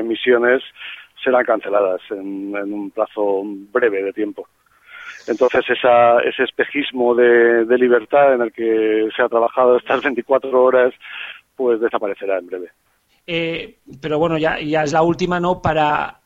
[0.00, 0.62] emisiones
[1.22, 4.46] serán canceladas en, en un plazo breve de tiempo.
[5.26, 10.92] Entonces esa, ese espejismo de, libertad en el que se ha trabajado estas 24 horas,
[11.56, 12.68] pues desaparecerá en breve.
[13.26, 15.62] Eh, pero bueno, ya, ya es la última, ¿no?
[15.62, 16.20] Para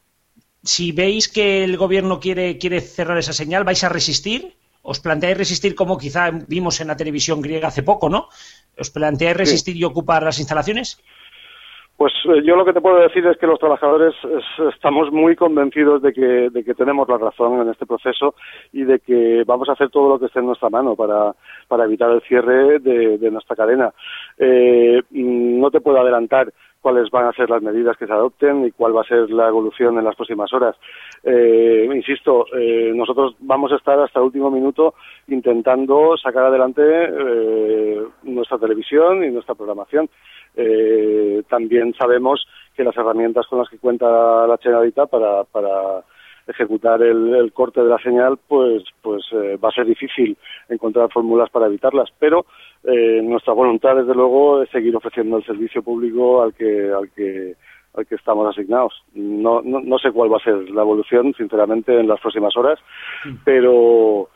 [0.62, 4.56] si veis que el gobierno quiere, quiere cerrar esa señal, ¿vais a resistir?
[4.80, 8.28] ¿Os planteáis resistir como quizá vimos en la televisión griega hace poco, ¿no?
[8.78, 10.98] ¿Os planteáis resistir y ocupar las instalaciones?
[11.96, 14.14] Pues eh, yo lo que te puedo decir es que los trabajadores
[14.74, 18.34] estamos muy convencidos de que, de que tenemos la razón en este proceso
[18.72, 21.34] y de que vamos a hacer todo lo que esté en nuestra mano para,
[21.68, 23.92] para evitar el cierre de, nuestra cadena.
[24.38, 26.52] Eh, no te puedo adelantar
[26.84, 29.48] cuáles van a ser las medidas que se adopten y cuál va a ser la
[29.48, 30.76] evolución en las próximas horas.
[31.22, 34.92] Eh, insisto, eh, nosotros vamos a estar hasta el último minuto
[35.28, 40.10] intentando sacar adelante eh, nuestra televisión y nuestra programación.
[40.56, 46.04] Eh, también sabemos que las herramientas con las que cuenta la Generalitat para, para
[46.46, 50.36] ejecutar el, el, corte de la señal, pues, pues eh, va a ser difícil
[50.68, 52.10] encontrar fórmulas para evitarlas.
[52.18, 52.46] Pero
[52.84, 57.54] eh, nuestra voluntad, desde luego, es seguir ofreciendo el servicio público al que, al que,
[57.94, 58.92] al que estamos asignados.
[59.14, 62.78] No, no, no sé cuál va a ser la evolución, sinceramente, en las próximas horas,
[63.44, 64.28] pero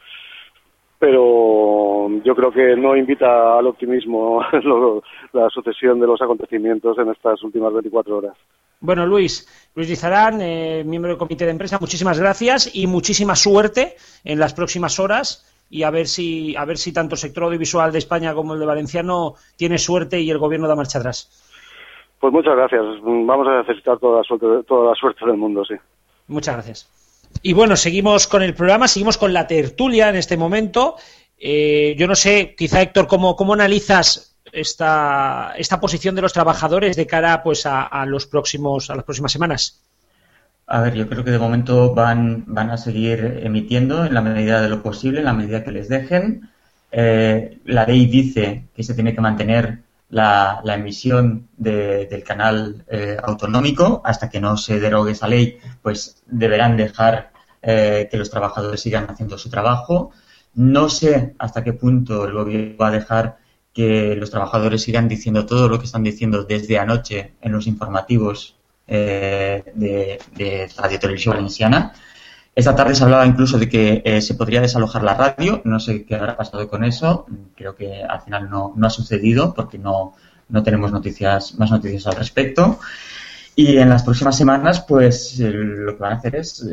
[0.98, 4.42] pero yo creo que no invita al optimismo
[5.32, 8.36] la sucesión de los acontecimientos en estas últimas 24 horas.
[8.80, 13.96] Bueno, Luis, Luis Dizarán, eh, miembro del comité de empresa, muchísimas gracias y muchísima suerte
[14.24, 17.92] en las próximas horas y a ver si a ver si tanto el sector audiovisual
[17.92, 21.28] de España como el de Valenciano tiene suerte y el gobierno da marcha atrás.
[22.20, 22.82] Pues muchas gracias.
[23.02, 25.74] Vamos a necesitar toda la suerte, toda la suerte del mundo, sí.
[26.26, 26.88] Muchas gracias.
[27.42, 30.96] Y bueno, seguimos con el programa, seguimos con la tertulia en este momento.
[31.38, 36.96] Eh, yo no sé, quizá Héctor, ¿cómo, cómo analizas esta, esta posición de los trabajadores
[36.96, 39.80] de cara pues a, a, los próximos a las próximas semanas?
[40.66, 44.60] A ver, yo creo que de momento van, van a seguir emitiendo en la medida
[44.60, 46.50] de lo posible, en la medida que les dejen.
[46.92, 52.84] Eh, la ley dice que se tiene que mantener la, la emisión de, del canal
[52.88, 57.30] eh, autonómico hasta que no se derogue esa ley, pues deberán dejar
[57.62, 60.12] eh, que los trabajadores sigan haciendo su trabajo.
[60.54, 63.38] No sé hasta qué punto el gobierno va a dejar
[63.78, 68.56] que los trabajadores sigan diciendo todo lo que están diciendo desde anoche en los informativos
[68.88, 71.92] eh, de, de, Radio Televisión Valenciana.
[72.56, 75.62] Esta tarde se hablaba incluso de que eh, se podría desalojar la radio.
[75.62, 77.26] No sé qué habrá pasado con eso.
[77.54, 80.16] Creo que al final no, no ha sucedido porque no,
[80.48, 82.80] no tenemos noticias, más noticias al respecto.
[83.54, 86.66] Y en las próximas semanas, pues eh, lo que van a hacer es,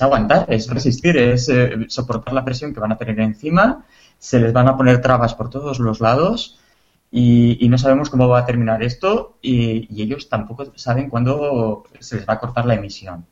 [0.00, 1.50] aguantar, es resistir, es
[1.88, 3.84] soportar la presión que van a tener encima
[4.18, 6.58] se les van a poner trabas por todos los lados
[7.16, 12.28] y, no sabemos cómo va a terminar esto y, ellos tampoco saben cuándo se les
[12.28, 13.24] va a cortar la emisión.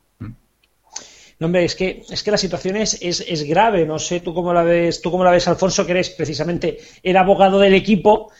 [1.39, 3.85] No, hombre, es que, es que la situación es, es, es, grave.
[3.85, 7.17] No sé tú cómo la ves, tú cómo la ves, Alfonso, que eres precisamente el
[7.17, 8.31] abogado del equipo.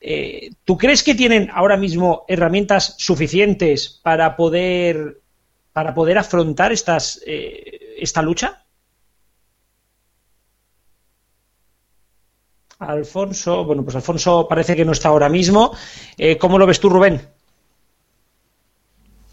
[0.00, 5.20] Eh, ¿Tú crees que tienen ahora mismo herramientas suficientes para poder,
[5.72, 8.64] para poder afrontar estas, eh, esta lucha?
[12.80, 15.72] Alfonso, bueno, pues Alfonso parece que no está ahora mismo.
[16.16, 17.20] Eh, ¿Cómo lo ves tú, Rubén?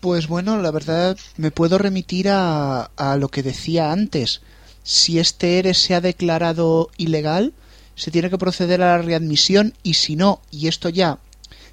[0.02, 4.42] Pues bueno, la verdad me puedo remitir a, a lo que decía antes.
[4.84, 7.54] Si este ERE se ha declarado ilegal,
[7.96, 11.18] se tiene que proceder a la readmisión y si no, y esto ya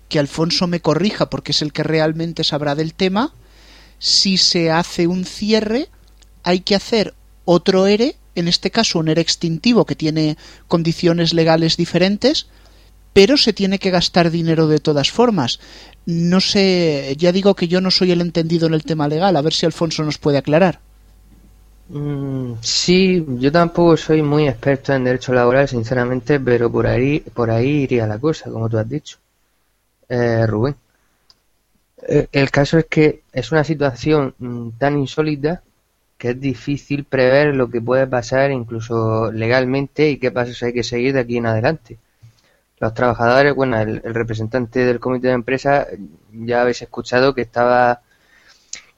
[0.08, 3.32] que Alfonso me corrija porque es el que realmente sabrá del tema,
[3.98, 5.88] si se hace un cierre,
[6.44, 10.36] hay que hacer otro ERE en este caso un ERE extintivo que tiene
[10.68, 12.46] condiciones legales diferentes,
[13.12, 15.60] pero se tiene que gastar dinero de todas formas.
[16.04, 19.42] No sé, ya digo que yo no soy el entendido en el tema legal, a
[19.42, 20.80] ver si Alfonso nos puede aclarar.
[21.88, 27.50] Mm, sí, yo tampoco soy muy experto en derecho laboral, sinceramente, pero por ahí, por
[27.50, 29.18] ahí iría la cosa, como tú has dicho,
[30.08, 30.76] eh, Rubén.
[32.06, 35.62] Eh, el caso es que es una situación mm, tan insólita
[36.24, 40.82] que es difícil prever lo que puede pasar incluso legalmente y qué pasos hay que
[40.82, 41.98] seguir de aquí en adelante.
[42.80, 45.86] Los trabajadores, bueno, el, representante del comité de empresa
[46.32, 48.00] ya habéis escuchado que estaba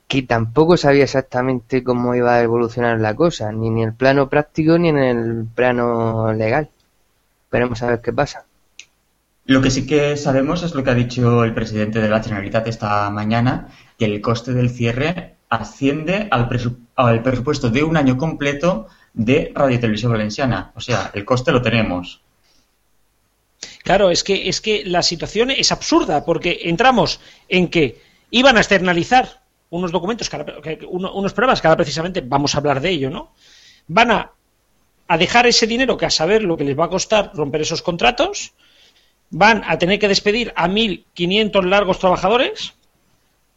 [0.06, 4.78] que tampoco sabía exactamente cómo iba a evolucionar la cosa, ni en el plano práctico
[4.78, 6.70] ni en el plano legal.
[7.50, 8.44] Veremos a ver qué pasa.
[9.46, 12.68] Lo que sí que sabemos es lo que ha dicho el presidente de la Generalitat
[12.68, 13.66] esta mañana,
[13.98, 19.52] que el coste del cierre asciende al, presu al presupuesto de un año completo de
[19.54, 20.72] Radio Televisión Valenciana.
[20.74, 22.22] O sea, el coste lo tenemos.
[23.82, 28.60] Claro, es que, es que la situación es absurda, porque entramos en que iban a
[28.60, 30.30] externalizar unos documentos,
[30.88, 33.32] unos pruebas, que ahora precisamente vamos a hablar de ello, ¿no?
[33.88, 34.32] Van a,
[35.08, 37.82] a dejar ese dinero que a saber lo que les va a costar romper esos
[37.82, 38.54] contratos,
[39.30, 42.74] van a tener que despedir a 1.500 largos trabajadores,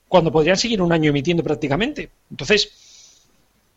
[0.10, 2.10] cuando podrían seguir un año emitiendo prácticamente.
[2.30, 3.20] Entonces,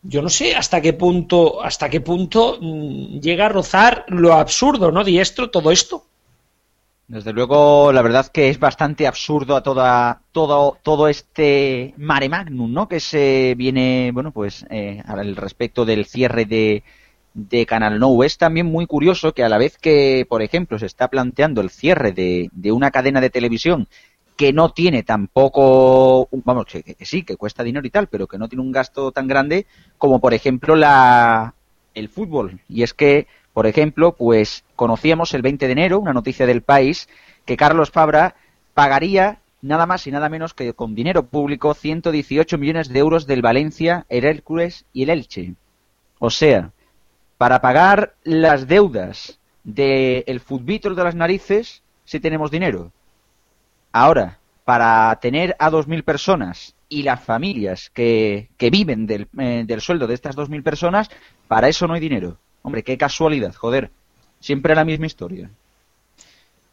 [0.01, 4.91] yo no sé hasta qué punto, hasta qué punto mmm, llega a rozar lo absurdo,
[4.91, 5.03] ¿no?
[5.05, 6.03] Diestro, todo esto.
[7.07, 12.73] Desde luego, la verdad que es bastante absurdo a toda, todo, todo este mare magnum,
[12.73, 12.87] ¿no?
[12.87, 16.83] Que se viene, bueno, pues, eh, al respecto del cierre de,
[17.33, 18.23] de Canal No.
[18.23, 21.69] Es también muy curioso que a la vez que, por ejemplo, se está planteando el
[21.69, 23.87] cierre de, de una cadena de televisión
[24.35, 28.47] que no tiene tampoco, vamos, que, sí, que cuesta dinero y tal, pero que no
[28.47, 29.67] tiene un gasto tan grande
[29.97, 31.53] como por ejemplo la
[31.93, 32.59] el fútbol.
[32.67, 37.07] Y es que, por ejemplo, pues conocíamos el 20 de enero una noticia del país
[37.45, 38.35] que Carlos Fabra
[38.73, 43.41] pagaría nada más y nada menos que con dinero público 118 millones de euros del
[43.41, 45.53] Valencia, el Hércules y el Elche.
[46.19, 46.71] O sea,
[47.37, 52.91] para pagar las deudas del el futbito de las narices, si tenemos dinero.
[53.93, 59.81] Ahora, para tener a 2.000 personas y las familias que, que viven del, eh, del
[59.81, 61.09] sueldo de estas 2.000 personas,
[61.47, 62.37] para eso no hay dinero.
[62.63, 63.91] Hombre, qué casualidad, joder.
[64.39, 65.49] Siempre la misma historia.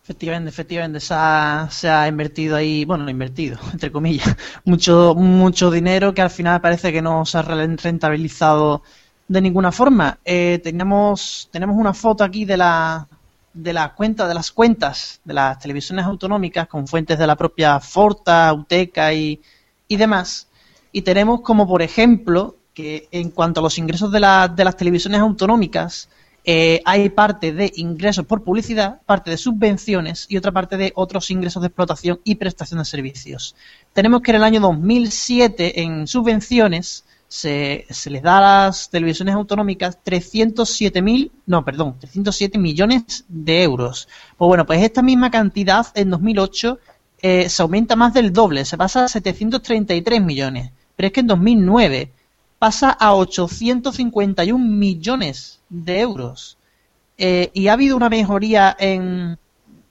[0.02, 6.30] Efectivamente, efectivamente, se ha, invertido ahí, bueno, invertido, entre comillas, mucho, mucho dinero que al
[6.30, 8.82] final parece que no se ha rentabilizado
[9.28, 10.18] de ninguna forma.
[10.24, 13.06] Eh, tenemos una foto aquí de la,
[13.52, 17.80] de la cuenta, de las cuentas de las televisiones autonómicas con fuentes de la propia
[17.80, 19.40] Forta, Uteca y,
[19.88, 20.48] y demás.
[20.92, 24.76] Y tenemos como, por ejemplo, que en cuanto a los ingresos de, la, de las
[24.76, 26.08] televisiones autonómicas,
[26.44, 31.30] eh, hay parte de ingresos por publicidad, parte de subvenciones y otra parte de otros
[31.30, 33.54] ingresos de explotación y prestación de servicios.
[33.92, 39.36] Tenemos que en el año 2007 en subvenciones se, se les da a las televisiones
[39.36, 44.08] autonómicas 307 mil, no, perdón, 307 millones de euros.
[44.36, 46.80] Pues bueno, pues esta misma cantidad en 2008
[47.22, 50.72] eh, se aumenta más del doble, se pasa a 733 millones.
[50.96, 52.10] Pero es que en 2009
[52.58, 56.58] pasa a 851 millones de euros.
[57.16, 59.38] Eh, y ha habido una mejoría en,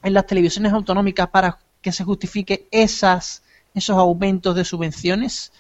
[0.04, 5.54] en las televisiones autonómicas para que se justifique esas, esos aumentos de subvenciones.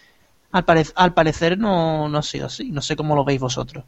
[0.51, 2.71] Al, al parecer no, no, ha sido así.
[2.71, 3.83] No sé cómo lo veis vosotros.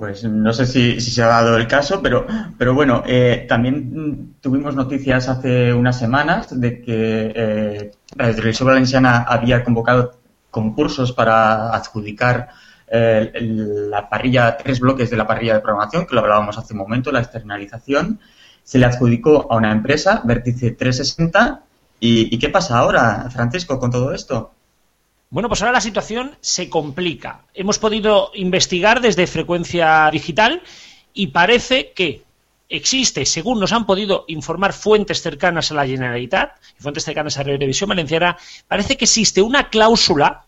[0.00, 2.26] Pues no sé si, se ha dado el caso, pero,
[2.56, 9.24] pero bueno, eh, también tuvimos noticias hace unas semanas de que eh, la Televisión Valenciana
[9.28, 10.14] había convocado
[10.50, 12.48] concursos para adjudicar
[12.90, 13.30] eh,
[13.90, 17.12] la parrilla, tres bloques de la parrilla de programación, que lo hablábamos hace un momento,
[17.12, 18.20] la externalización.
[18.64, 21.62] Se le adjudicó a una empresa, Vértice 360.
[22.00, 24.52] ¿Y, ¿Y qué pasa ahora, Francisco, con todo esto?
[25.30, 27.44] Bueno, pues ahora la situación se complica.
[27.54, 30.60] Hemos podido investigar desde frecuencia digital
[31.14, 32.24] y parece que
[32.68, 37.56] existe, según nos han podido informar fuentes cercanas a la Generalitat, fuentes cercanas a la
[37.56, 40.46] Valenciana, parece que existe una cláusula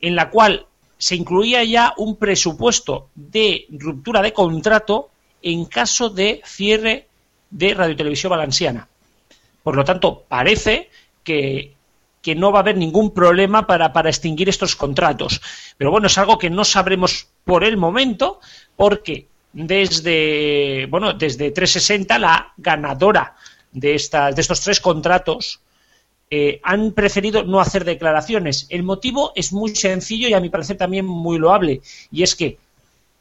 [0.00, 0.66] en la cual
[0.98, 5.10] se incluía ya un presupuesto de ruptura de contrato
[5.42, 7.08] en caso de cierre
[7.50, 8.86] de Radio Televisión Valenciana.
[9.64, 10.90] Por lo tanto, parece
[11.24, 11.74] que,
[12.22, 15.42] que no va a haber ningún problema para, para extinguir estos contratos.
[15.76, 18.40] Pero bueno, es algo que no sabremos por el momento,
[18.76, 23.34] porque desde, bueno, desde 360, la ganadora
[23.72, 25.60] de, estas, de estos tres contratos,
[26.30, 28.66] eh, han preferido no hacer declaraciones.
[28.70, 32.56] El motivo es muy sencillo y a mi parecer también muy loable, y es que,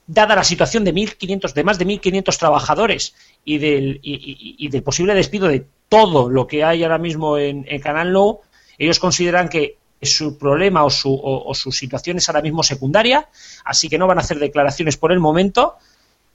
[0.07, 4.83] dada la situación de 1.500, de más de 1.500 trabajadores y del, y, y, del
[4.83, 8.41] posible despido de todo lo que hay ahora mismo en, en Canal No,
[8.83, 13.29] ellos consideran que su problema o su, situación es ahora mismo secundaria,
[13.63, 15.75] así que no van a hacer declaraciones por el momento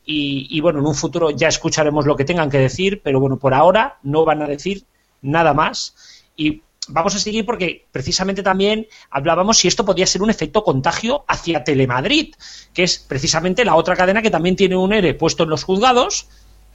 [0.05, 3.37] y, y, bueno, en un futuro ya escucharemos lo que tengan que decir, pero bueno,
[3.39, 4.85] por ahora no van a decir
[5.21, 5.97] nada más.
[6.37, 11.25] Y vamos a seguir porque precisamente también hablábamos si esto podía ser un efecto contagio
[11.27, 12.35] hacia Telemadrid,
[12.73, 16.29] que es precisamente la otra cadena que también tiene un ERE puesto en los juzgados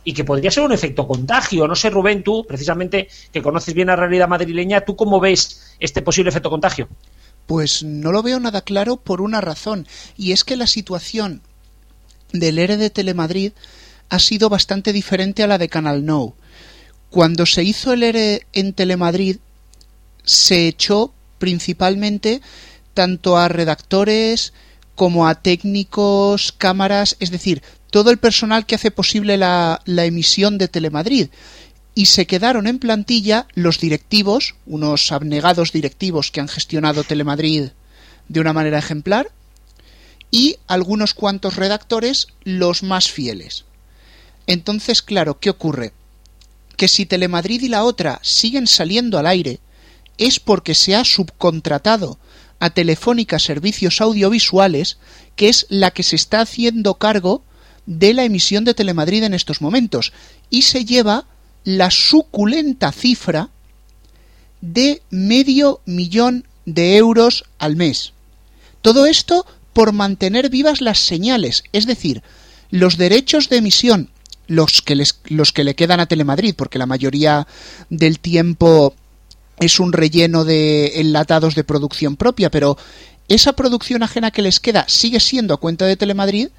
[0.03, 1.67] y que podría ser un efecto contagio.
[1.67, 6.01] No sé, Rubén, tú, precisamente, que conoces bien la realidad madrileña, ¿tú cómo ves este
[6.01, 6.89] posible efecto contagio?
[7.47, 9.87] Pues no lo veo nada claro por una razón,
[10.17, 11.41] y es que la situación
[12.31, 13.51] del ERE de Telemadrid
[14.09, 16.35] ha sido bastante diferente a la de Canal No.
[17.09, 19.37] Cuando se hizo el ERE en Telemadrid,
[20.23, 22.41] se echó principalmente
[22.93, 24.53] tanto a redactores
[24.95, 30.57] como a técnicos, cámaras, es decir, todo el personal que hace posible la, la emisión
[30.57, 31.27] de Telemadrid.
[31.93, 37.69] Y se quedaron en plantilla los directivos, unos abnegados directivos que han gestionado Telemadrid
[38.29, 39.29] de una manera ejemplar,
[40.31, 43.65] y algunos cuantos redactores los más fieles.
[44.47, 45.91] Entonces, claro, ¿qué ocurre?
[46.77, 49.59] Que si Telemadrid y la otra siguen saliendo al aire,
[50.17, 52.17] es porque se ha subcontratado
[52.59, 54.97] a Telefónica Servicios Audiovisuales,
[55.35, 57.43] que es la que se está haciendo cargo
[57.91, 60.13] de la emisión de Telemadrid en estos momentos,
[60.49, 61.25] y se lleva
[61.65, 63.49] la suculenta cifra
[64.61, 68.13] de medio millón de euros al mes.
[68.81, 72.23] Todo esto por mantener vivas las señales, es decir,
[72.69, 74.09] los derechos de emisión,
[74.47, 77.45] los que, les, los que le quedan a Telemadrid, porque la mayoría
[77.89, 78.95] del tiempo
[79.59, 82.77] es un relleno de enlatados de producción propia, pero
[83.27, 86.49] esa producción ajena que les queda sigue siendo a cuenta de Telemadrid,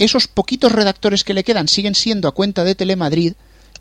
[0.00, 3.34] esos poquitos redactores que le quedan siguen siendo a cuenta de Telemadrid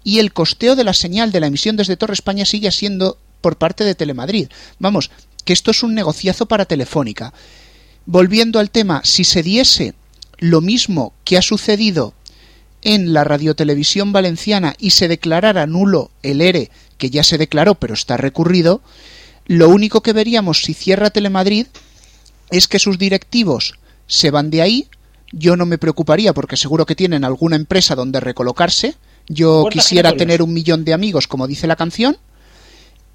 [0.04, 3.58] y el costeo de la señal de la emisión desde Torre España sigue siendo por
[3.58, 4.50] parte de Telemadrid.
[4.80, 5.12] Vamos,
[5.46, 7.34] que esto es un negociazo para Telefónica.
[8.06, 9.94] Volviendo al tema, si se diese
[10.38, 12.14] lo mismo que ha sucedido
[12.82, 17.94] en la radiotelevisión valenciana y se declarara nulo el ERE, que ya se declaró pero
[17.94, 18.82] está recurrido,
[19.46, 21.68] lo único que veríamos si cierra Telemadrid
[22.52, 23.76] es que sus directivos
[24.08, 24.88] se van de ahí,
[25.32, 28.96] yo no me preocuparía porque seguro que tienen alguna empresa donde recolocarse,
[29.28, 32.18] yo quisiera tener un millón de amigos como dice la canción,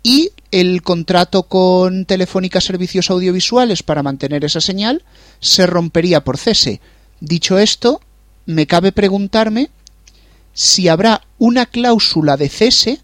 [0.02, 5.02] y el contrato con Telefónica Servicios Audiovisuales para mantener esa señal
[5.40, 6.80] se rompería por cese.
[7.20, 8.00] Dicho esto,
[8.44, 9.70] me cabe preguntarme
[10.52, 13.00] si habrá una cláusula de cese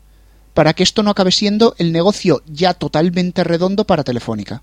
[0.53, 4.63] para que esto no acabe siendo el negocio ya totalmente redondo para Telefónica.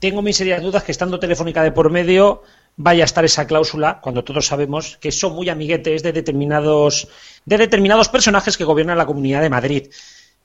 [0.00, 2.42] Tengo mis serias dudas que estando Telefónica de por medio
[2.76, 7.08] vaya a estar esa cláusula cuando todos sabemos que son muy amiguetes de determinados
[7.44, 9.90] de determinados personajes que gobiernan la Comunidad de Madrid.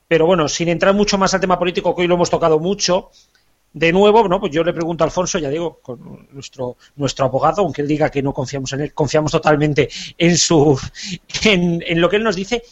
[0.06, 3.10] Pero bueno, sin entrar mucho más al tema político, que hoy lo hemos tocado mucho,
[3.72, 4.40] de nuevo, ¿no?
[4.40, 8.10] pues yo le pregunto a Alfonso, ya digo, con nuestro, nuestro abogado, aunque él diga
[8.10, 10.78] que no confiamos en él, confiamos totalmente en, su,
[11.44, 12.62] en, en lo que él nos dice.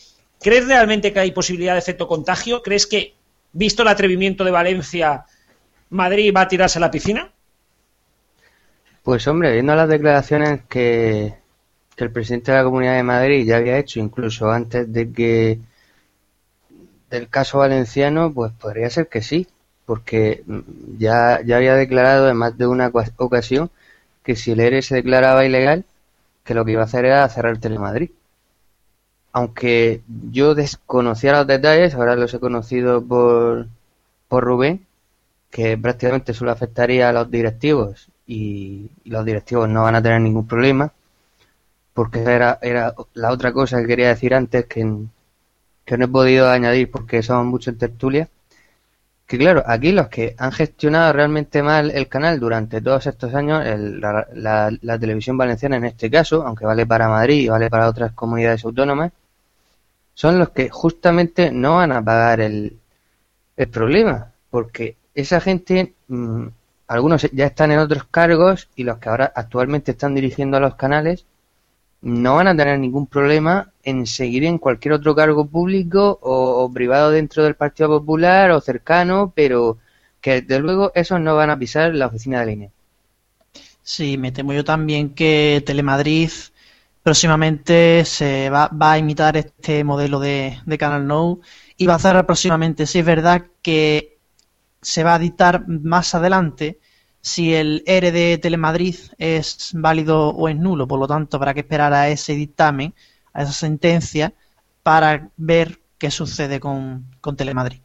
[0.40, 2.62] ¿Crees realmente que hay posibilidad de efecto contagio?
[2.62, 3.14] ¿Crees que,
[3.52, 5.24] visto el atrevimiento de Valencia,
[5.90, 7.32] Madrid va a tirarse a la piscina?
[9.06, 11.36] Pues hombre, viendo las declaraciones que,
[11.96, 15.60] el presidente de la Comunidad de Madrid ya había hecho, incluso antes de que
[17.10, 19.46] del caso valenciano, pues podría ser que sí,
[19.84, 20.42] porque
[20.98, 23.70] ya, ya había declarado en más de una ocasión
[24.24, 25.84] que si el ERE se declaraba ilegal,
[26.44, 28.10] que lo que iba a hacer era cerrar Telemadrid.
[29.32, 30.02] Aunque
[30.32, 33.68] yo desconocía los detalles, ahora los he conocido por,
[34.28, 34.84] por Rubén,
[35.50, 40.46] que prácticamente solo afectaría a los directivos y, los directivos no van a tener ningún
[40.46, 40.92] problema,
[41.94, 45.06] porque era, era la otra cosa que quería decir antes que,
[45.84, 48.28] que no he podido añadir porque somos mucho en tertulia,
[49.26, 53.64] que claro, aquí los que han gestionado realmente mal el canal durante todos estos años,
[53.64, 58.64] la, televisión valenciana en este caso, aunque vale para Madrid y vale para otras comunidades
[58.64, 59.12] autónomas,
[60.14, 62.78] son los que justamente no van a pagar el,
[63.56, 66.46] el problema, porque esa gente, mm,
[66.88, 70.76] algunos ya están en otros cargos y los que ahora actualmente están dirigiendo a los
[70.76, 71.26] canales,
[72.02, 77.10] no van a tener ningún problema en seguir en cualquier otro cargo público o, privado
[77.10, 79.78] dentro del Partido Popular o cercano, pero
[80.20, 82.70] que desde luego esos no van a pisar la oficina de línea.
[83.82, 86.30] Sí, me temo yo también que Telemadrid
[87.02, 91.40] próximamente se va, a imitar este modelo de, de Canal Now
[91.76, 92.86] y va a cerrar próximamente.
[92.86, 94.15] Sí, es verdad que
[94.82, 96.78] se va a dictar más adelante
[97.20, 100.86] si el ERE de Telemadrid es válido o es nulo.
[100.86, 102.94] Por lo tanto, habrá que esperar a ese dictamen,
[103.32, 104.32] a esa sentencia,
[104.82, 107.06] para ver qué sucede con,
[107.36, 107.80] Telemadrid.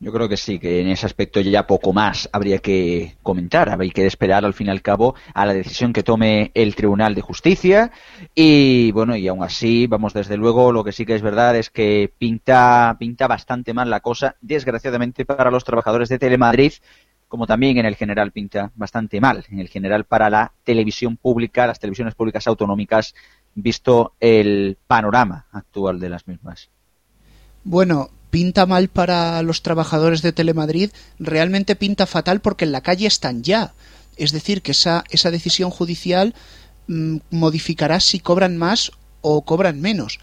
[0.00, 3.68] Yo creo que sí, que en ese aspecto ya poco más habría que comentar.
[3.68, 7.16] Habría que esperar al fin y al cabo a la decisión que tome el Tribunal
[7.16, 7.90] de Justicia.
[8.32, 11.70] Y bueno, y aún así, vamos, desde luego, lo que sí que es verdad es
[11.70, 16.74] que pinta, pinta bastante mal la cosa, desgraciadamente para los trabajadores de Telemadrid,
[17.26, 21.66] como también en el general pinta bastante mal, en el general para la televisión pública,
[21.66, 23.16] las televisiones públicas autonómicas,
[23.52, 26.70] visto el panorama actual de las mismas.
[27.64, 33.06] Bueno, pinta mal para los trabajadores de Telemadrid, realmente pinta fatal porque en la calle
[33.06, 33.74] están ya.
[34.16, 36.34] Es decir, que esa, esa decisión judicial
[36.86, 40.18] mm, modificará si cobran más o cobran menos.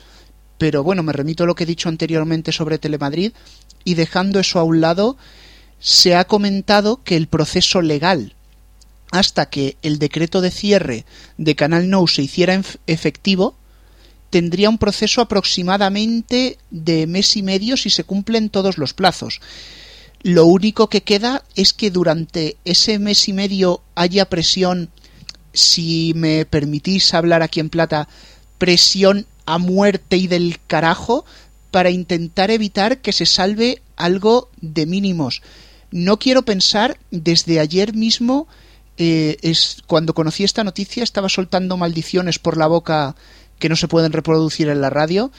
[0.58, 3.34] Pero bueno, me remito a lo que he dicho anteriormente sobre Telemadrid
[3.84, 5.18] y dejando eso a un lado,
[5.80, 8.34] se ha comentado que el proceso legal
[9.12, 11.06] hasta que el decreto de cierre
[11.38, 13.56] de Canal No se hiciera efectivo
[14.36, 19.40] tendría un proceso aproximadamente de mes y medio si se cumplen todos los plazos.
[20.24, 24.90] Lo único que queda es que durante ese mes y medio haya presión,
[25.54, 28.10] si me permitís hablar aquí en plata,
[28.58, 31.24] presión a muerte y del carajo
[31.72, 35.44] para intentar evitar que se salve algo de mínimos.
[35.92, 38.50] No quiero pensar, desde ayer mismo,
[38.98, 43.16] eh, es, cuando conocí esta noticia, estaba soltando maldiciones por la boca
[43.60, 45.32] que no se pueden reproducir en la radio,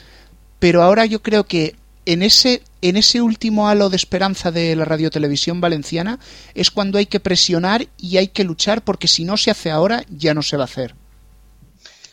[0.59, 4.85] pero ahora yo creo que en ese, en ese último halo de esperanza de la
[4.85, 6.19] radiotelevisión valenciana
[6.55, 10.03] es cuando hay que presionar y hay que luchar porque si no se hace ahora
[10.09, 10.95] ya no se va a hacer.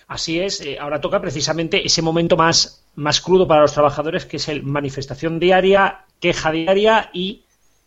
[0.08, 4.36] Así es, eh, ahora toca precisamente ese momento más, más crudo para los trabajadores que
[4.36, 7.44] es el manifestación diaria queja diaria y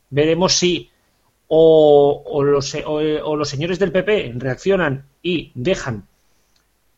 [0.09, 0.89] veremos si
[1.47, 6.07] o, los, o, los, señores del PP reaccionan y dejan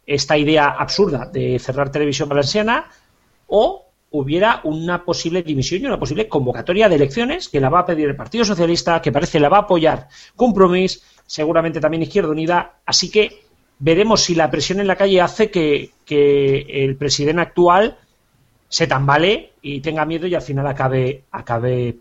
[0.09, 2.89] esta idea absurda de cerrar televisión valenciana
[3.47, 7.85] o hubiera una posible dimisión y una posible convocatoria de elecciones que la va a
[7.85, 12.79] pedir el Partido Socialista, que parece la va a apoyar Compromís, seguramente también Izquierda Unida,
[12.85, 13.43] así que
[13.77, 17.97] veremos si la presión en la calle hace que, que el presidente actual
[18.67, 21.97] se tambale y tenga miedo y al final acabe, acabe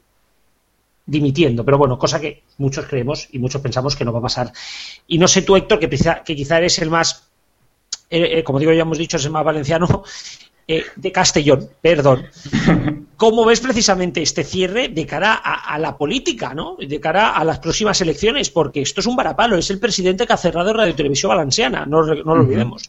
[1.04, 1.62] dimitiendo.
[1.62, 4.52] Pero bueno, cosa que muchos creemos y muchos pensamos que no va a pasar.
[5.06, 7.27] Y no sé tú, Héctor, que, que quizá eres el más,
[8.10, 10.02] eh, eh, como digo, ya hemos dicho, es el más valenciano,
[10.68, 12.26] eh, de Castellón, perdón.
[13.16, 16.76] ¿Cómo ves precisamente este cierre de cara a, la política, ¿no?
[16.78, 18.48] de cara a las próximas elecciones?
[18.48, 22.04] Porque esto es un varapalo, es el presidente que ha cerrado Radio Televisión Valenciana, no,
[22.04, 22.84] no lo olvidemos.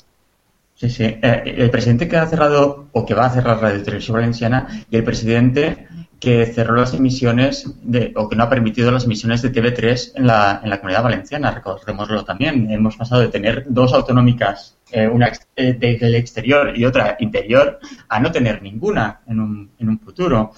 [0.76, 1.17] Sí, sí.
[1.22, 5.03] el presidente que ha cerrado o que va a cerrar Radio Televisión Valenciana y el
[5.03, 5.88] presidente
[6.20, 10.28] que cerró las emisiones de, o que no ha permitido las emisiones de TV3 en
[10.28, 12.70] la, en la comunidad valenciana, recordémoslo también.
[12.70, 18.19] Hemos pasado de tener dos autonómicas, eh, una eh, del exterior y otra interior, a
[18.19, 20.53] no tener ninguna en un, en un futuro.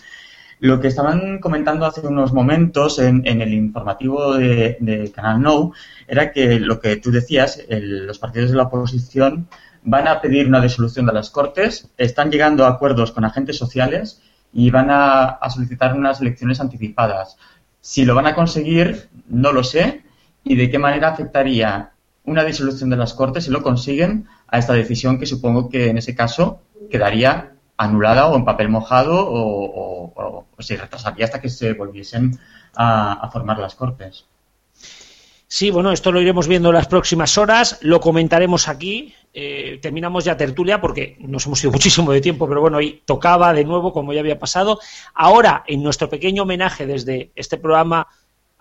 [0.60, 5.74] Lo que estaban comentando hace unos momentos en, en el informativo de, Canal No
[6.08, 9.48] era que lo que tú decías, los partidos de la oposición
[9.84, 14.22] van a pedir una disolución de las Cortes, están llegando a acuerdos con agentes sociales
[14.54, 17.38] y van a, solicitar unas elecciones anticipadas.
[17.80, 20.04] Si lo van a conseguir, no lo sé,
[20.44, 21.92] y de qué manera afectaría
[22.32, 25.98] una disolución de las Cortes, si lo consiguen, a esta decisión que supongo que en
[25.98, 32.40] ese caso quedaría anulada o en papel mojado o, se retrasaría hasta que se volviesen
[32.76, 34.26] a formar las Cortes.
[35.54, 39.14] Sí, bueno, esto lo iremos viendo en las próximas horas, lo comentaremos aquí.
[39.34, 43.52] Eh, terminamos ya tertulia porque nos hemos ido muchísimo de tiempo, pero bueno, hoy tocaba
[43.52, 44.80] de nuevo, como ya había pasado.
[45.14, 48.08] Ahora, en nuestro pequeño homenaje desde este programa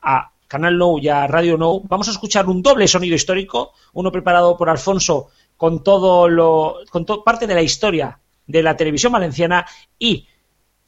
[0.02, 4.10] a Canal No y a Radio No, vamos a escuchar un doble sonido histórico, uno
[4.10, 9.64] preparado por Alfonso con todo lo, con parte de la historia de la televisión valenciana
[9.96, 10.26] y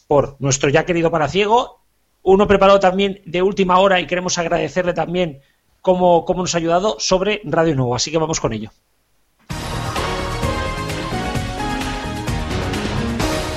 [0.08, 1.80] por nuestro ya querido Paraciego,
[2.22, 5.42] uno preparado también de última hora y queremos agradecerle también
[5.80, 7.94] cómo, nos ha ayudado sobre Radio Nuevo.
[7.94, 8.70] Así que vamos con ello.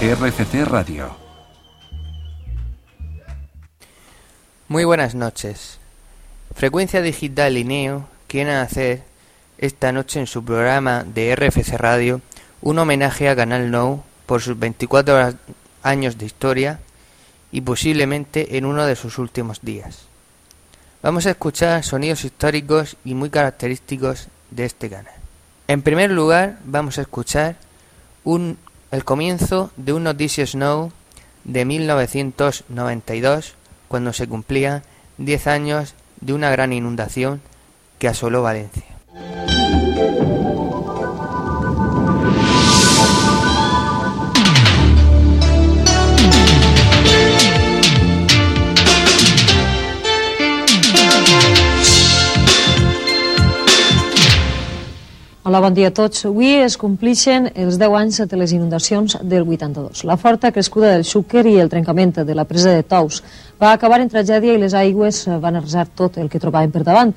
[0.01, 1.15] RCC Radio.
[4.67, 5.79] Muy buenas noches.
[6.55, 9.03] Frecuencia Digital y Neo quieren hacer
[9.57, 12.21] esta noche en su programa de RFC Radio
[12.61, 15.33] un homenaje a Canal No por sus 24
[15.83, 16.79] años de historia
[17.51, 20.03] y posiblemente en uno de sus últimos días.
[21.03, 25.13] Vamos a escuchar sonidos históricos y muy característicos de este canal.
[25.67, 27.57] En primer lugar, vamos a escuchar
[28.23, 28.57] un,
[28.91, 30.93] el comienzo de un Noticias Snow
[31.43, 33.55] de 1992,
[33.89, 34.83] cuando se cumplían
[35.17, 35.95] 10 años
[36.25, 37.39] de una gran inundación
[37.99, 38.83] que asoló Valencia.
[55.55, 56.25] Hola, bon dia a tots.
[56.27, 60.01] Avui es complixen els 10 anys de les inundacions del 82.
[60.03, 63.21] La forta crescuda del Xúquer i el trencament de la presa de Tous
[63.55, 67.13] va acabar en tragèdia i les aigües van arrasar tot el que trobaven per davant.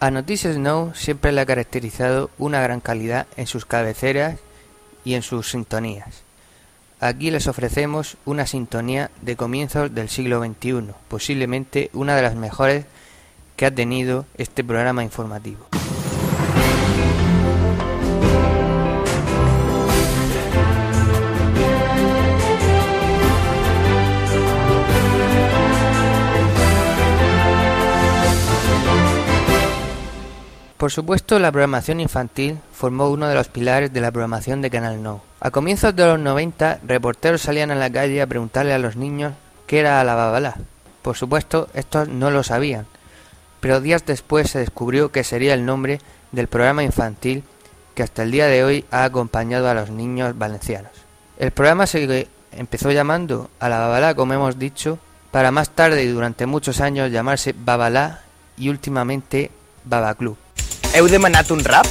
[0.00, 4.38] A Noticias Now siempre le ha caracterizado una gran calidad en sus cabeceras
[5.04, 6.24] y en sus sintonías.
[7.00, 12.86] Aquí les ofrecemos una sintonía de comienzos del siglo XXI, posiblemente una de las mejores
[13.56, 15.68] que ha tenido este programa informativo.
[30.78, 35.02] Por supuesto, la programación infantil formó uno de los pilares de la programación de Canal
[35.02, 35.22] No.
[35.40, 39.32] A comienzos de los 90, reporteros salían a la calle a preguntarle a los niños
[39.66, 40.54] qué era la babalá.
[41.02, 42.86] Por supuesto, estos no lo sabían,
[43.58, 46.00] pero días después se descubrió que sería el nombre
[46.30, 47.42] del programa infantil
[47.96, 50.92] que hasta el día de hoy ha acompañado a los niños valencianos.
[51.38, 51.86] El programa
[52.52, 55.00] empezó llamando a la babalá, como hemos dicho,
[55.32, 58.20] para más tarde y durante muchos años llamarse Babalá
[58.56, 59.50] y últimamente
[59.84, 60.36] Babaclub.
[60.94, 61.86] Heu demanat un rap?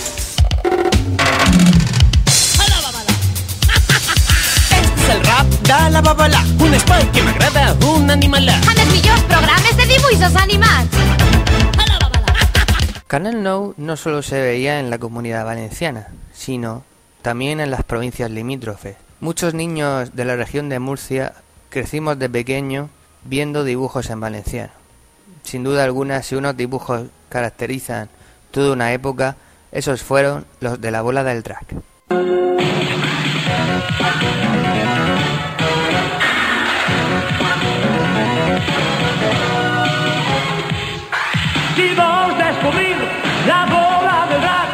[5.07, 8.55] és el rap de la babalà, un espai que m'agrada, un animalà.
[8.71, 10.97] En els millors programes de dibuixos animats.
[13.07, 16.83] Canal Nou no solo se veía en la comunidad valenciana, sino
[17.21, 18.97] también en las provincias limítrofes.
[19.21, 21.33] Muchos niños de la región de Murcia
[21.69, 22.89] crecimos de pequeño
[23.23, 24.73] viendo dibujos en valenciano.
[25.43, 28.09] Sin duda alguna, si unos dibujos caracterizan
[28.51, 29.35] toda una época,
[29.71, 31.65] esos fueron los de la bola del drag.
[41.75, 42.97] Si vols descobrir
[43.45, 44.69] la bola del drac,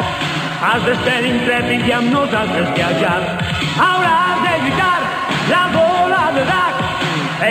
[0.61, 3.19] has de ser intrèpid i amb nosaltres viatjar.
[3.75, 4.99] Hauràs de lluitar
[5.49, 6.83] la bola del drac.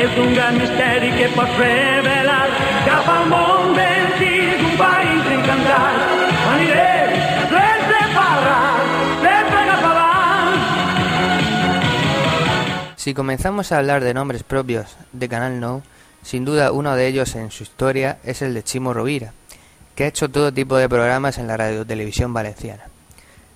[0.00, 2.46] És un gran misteri que pots revelar
[2.86, 3.26] cap al
[13.02, 15.82] Si comenzamos a hablar de nombres propios de Canal No,
[16.22, 19.32] sin duda uno de ellos en su historia es el de Chimo Rovira,
[19.96, 22.84] que ha hecho todo tipo de programas en la radiotelevisión valenciana.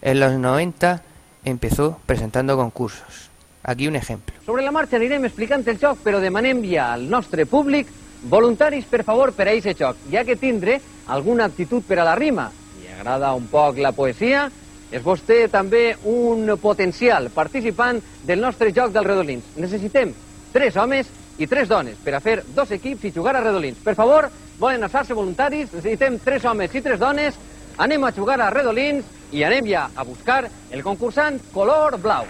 [0.03, 1.01] En los 90
[1.45, 3.31] empezó presentando concursos.
[3.63, 4.35] Aquí un ejemplo.
[4.45, 7.87] Sobre la marxa anirem explicant el joc, però demanem ja al nostre públic
[8.27, 12.51] voluntaris, per favor, per a aquest ja que tindre alguna aptitud per a la rima.
[12.83, 14.47] I agrada un poc la poesia,
[14.91, 19.55] és vostè també un potencial participant del nostre joc dels redolins.
[19.57, 20.13] Necessitem
[20.53, 23.83] tres homes i tres dones per a fer dos equips i jugar a redolins.
[23.83, 27.37] Per favor, volen alçar-se voluntaris, necessitem tres homes i tres dones,
[27.77, 32.25] anem a jugar a redolins i anem ja a buscar el concursant color blau.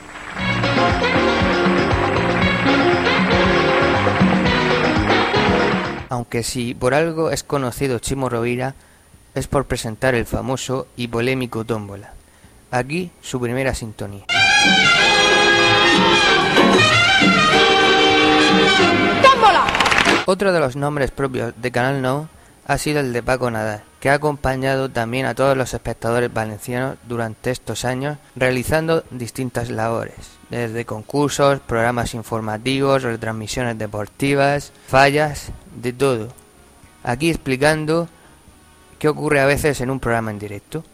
[6.08, 8.74] Aunque si por algo es conocido Chimo Rovira,
[9.34, 12.12] es por presentar el famoso y polémico Tómbola.
[12.70, 14.24] Aquí su primera sintonía.
[20.26, 22.28] Otro de los nombres propios de Canal No
[22.66, 26.96] ha sido el de Paco Nadal, que ha acompañado también a todos los espectadores valencianos
[27.08, 36.28] durante estos años realizando distintas labores, desde concursos, programas informativos, retransmisiones deportivas, fallas, de todo.
[37.02, 38.06] Aquí explicando
[39.00, 40.84] qué ocurre a veces en un programa en directo.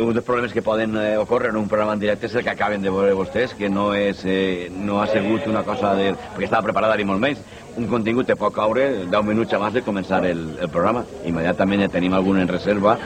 [0.00, 2.82] un dels problemes que poden eh, en un programa en directe és el que acaben
[2.82, 6.64] de veure vostès, que no, és, eh, no ha sigut una cosa de, perquè estava
[6.64, 7.42] preparada ni molt menys.
[7.76, 11.04] Un contingut te pot caure 10 minuts abans de començar el, el programa.
[11.24, 12.98] Immediatament ja tenim algun en reserva.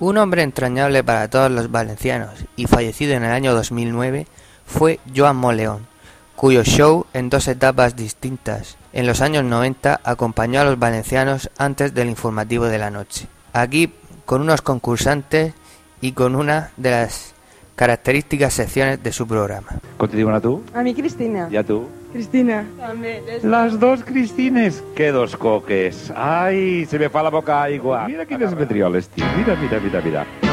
[0.00, 4.26] Un hombre entrañable para todos los valencianos y fallecido en el año 2009
[4.64, 5.86] fue Joan Moleón,
[6.36, 11.94] cuyo show en dos etapas distintas en los años 90 acompañó a los valencianos antes
[11.94, 13.28] del informativo de la noche.
[13.52, 13.92] Aquí
[14.24, 15.54] con unos concursantes
[16.00, 17.34] y con una de las
[17.76, 19.80] características secciones de su programa.
[19.98, 20.62] Te diuen a tu?
[20.74, 21.48] A mi Cristina.
[21.50, 21.86] I a tu?
[22.12, 22.64] Cristina.
[22.78, 23.22] També.
[23.42, 24.82] Las dos Cristines.
[24.96, 26.10] Que dos coques.
[26.16, 28.06] Ai, se me fa la boca aigua.
[28.08, 29.24] Mira quines metrioles, tio.
[29.36, 30.49] Mira, mira, mira, mira.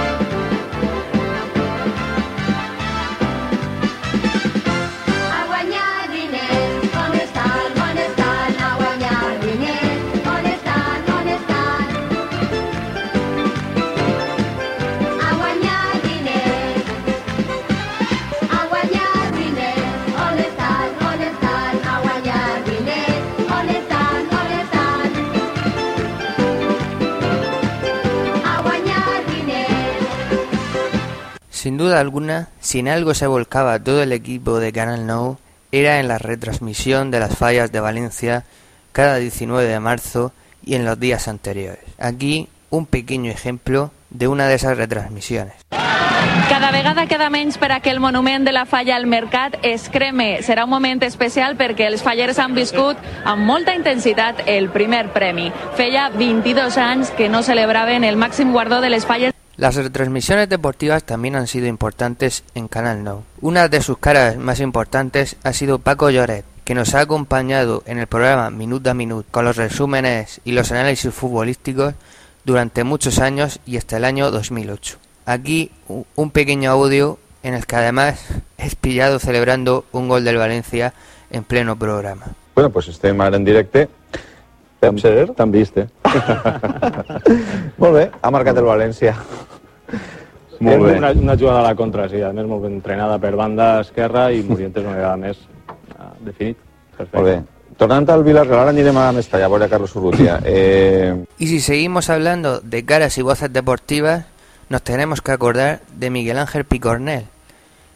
[31.67, 35.37] Sin duda alguna, si en algo se volcaba todo el equipo de Canal No,
[35.73, 38.45] era en la retransmisión de las fallas de Valencia
[38.93, 40.31] cada 19 de marzo
[40.63, 41.83] y en los días anteriores.
[41.99, 45.55] Aquí un pequeño ejemplo de una de esas retransmisiones.
[46.47, 49.89] Cada vegada queda menys per a que el monument de la falla al mercat es
[49.89, 50.39] creme.
[50.47, 52.95] Serà un moment especial perquè els fallers han viscut
[53.25, 55.51] amb molta intensitat el primer premi.
[55.75, 61.03] Feia 22 anys que no celebraven el màxim guardó de les falles Las retransmisiones deportivas
[61.03, 63.23] también han sido importantes en Canal No.
[63.41, 67.97] Una de sus caras más importantes ha sido Paco Lloret, que nos ha acompañado en
[67.97, 71.95] el programa Minut a Minut con los resúmenes y los análisis futbolísticos
[72.45, 74.99] durante muchos años y hasta el año 2008.
[75.25, 75.71] Aquí
[76.15, 78.23] un pequeño audio en el que además
[78.59, 80.93] es pillado celebrando un gol del Valencia
[81.31, 82.27] en pleno programa.
[82.53, 83.89] Bueno, pues estem ara en directe.
[84.81, 85.27] Vam ser?
[85.33, 85.87] T'han vist, eh?
[87.81, 89.15] molt bé, ha marcat el València.
[90.59, 90.95] Molt És bé.
[90.97, 94.31] Una, una jugada a la contra, sí, a més molt ben entrenada per banda esquerra
[94.33, 95.41] i Morientes una vegada més
[95.97, 96.57] ha definit.
[96.97, 97.17] Perfecte.
[97.17, 97.37] Molt bé.
[97.77, 100.39] Tornant al Villarreal, ara anirem a Mestalla, a veure Carlos Urrutia.
[100.45, 104.25] Eh, Y si seguimos hablando de caras y voces deportivas,
[104.69, 107.25] nos tenemos que acordar de Miguel Ángel Picornel,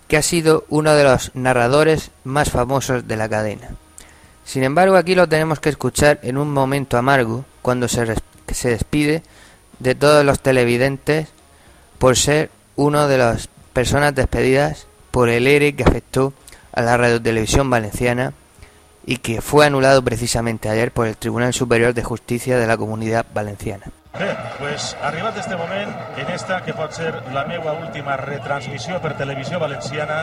[0.07, 3.69] que ha sido uno de los narradores más famosos de la cadena.
[4.43, 8.15] Sin embargo, aquí lo tenemos que escuchar en un momento amargo, cuando se,
[8.47, 9.23] se despide
[9.79, 11.29] de todos los televidentes
[11.97, 16.33] por ser uno de las personas despedidas por el ERE que afectó
[16.73, 18.33] a la radiotelevisión valenciana
[19.05, 23.25] y que fue anulado precisamente ayer por el Tribunal Superior de Justicia de la Comunidad
[23.33, 23.91] Valenciana.
[24.19, 29.13] Bé, pues, arribat este moment, en esta que pot ser la meva última retransmissió per
[29.15, 30.17] televisió valenciana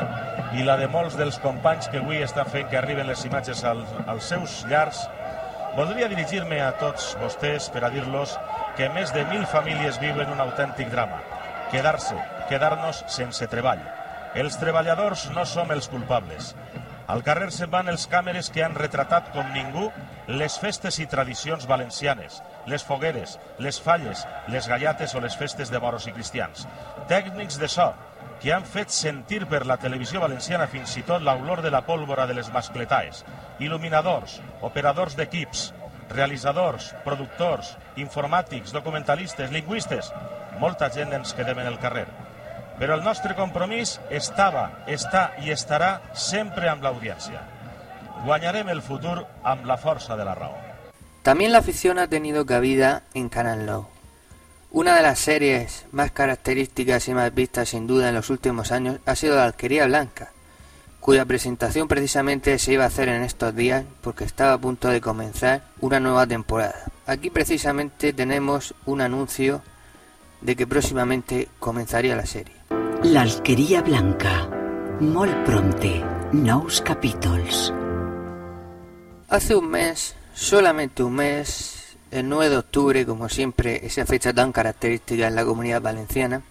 [0.61, 3.95] i la de molts dels companys que avui estan fent que arriben les imatges als,
[4.07, 5.01] als seus llars,
[5.79, 8.37] voldria dirigir-me a tots vostès per a dir-los
[8.77, 11.23] que més de mil famílies viuen un autèntic drama.
[11.73, 12.19] Quedar-se,
[12.53, 13.81] quedar-nos sense treball.
[14.37, 16.53] Els treballadors no som els culpables.
[17.09, 19.89] Al carrer se'n van els càmeres que han retratat com ningú
[20.29, 25.81] les festes i tradicions valencianes, les fogueres, les falles, les gallates o les festes de
[25.81, 26.67] moros i cristians.
[27.09, 27.93] Tècnics de so,
[28.43, 32.27] que han fet sentir per la televisió valenciana fins i tot l'olor de la pólvora
[32.27, 33.25] de les mascletaes.
[33.59, 35.73] Il·luminadors, operadors d'equips,
[36.11, 40.13] realitzadors, productors, informàtics, documentalistes, lingüistes...
[40.59, 42.09] Molta gent ens quedem en el carrer.
[42.81, 47.45] Però el nostre compromís estava, està i estarà sempre amb l'audiència.
[48.25, 50.68] Guanyarem el futur amb la força de la raó.
[51.29, 53.87] También la afición ha tenido cabida en Canal Now.
[54.71, 59.01] Una de las series más características y más vistas sin duda en los últimos años
[59.05, 60.33] ha sido La Alquería Blanca,
[61.01, 65.03] cuya presentación precisamente se iba a hacer en estos días porque estaba a punto de
[65.03, 66.87] comenzar una nueva temporada.
[67.05, 69.61] Aquí precisamente tenemos un anuncio
[70.41, 72.55] de que próximamente comenzaría la serie.
[73.03, 74.49] L'Alqueria Blanca.
[75.01, 76.03] Molt prompte.
[76.33, 77.71] Nous capítols.
[79.29, 84.53] Hace un mes, solamente un mes, el 9 de octubre, como siempre, esa fecha tan
[84.53, 86.43] característica en la comunidad valenciana,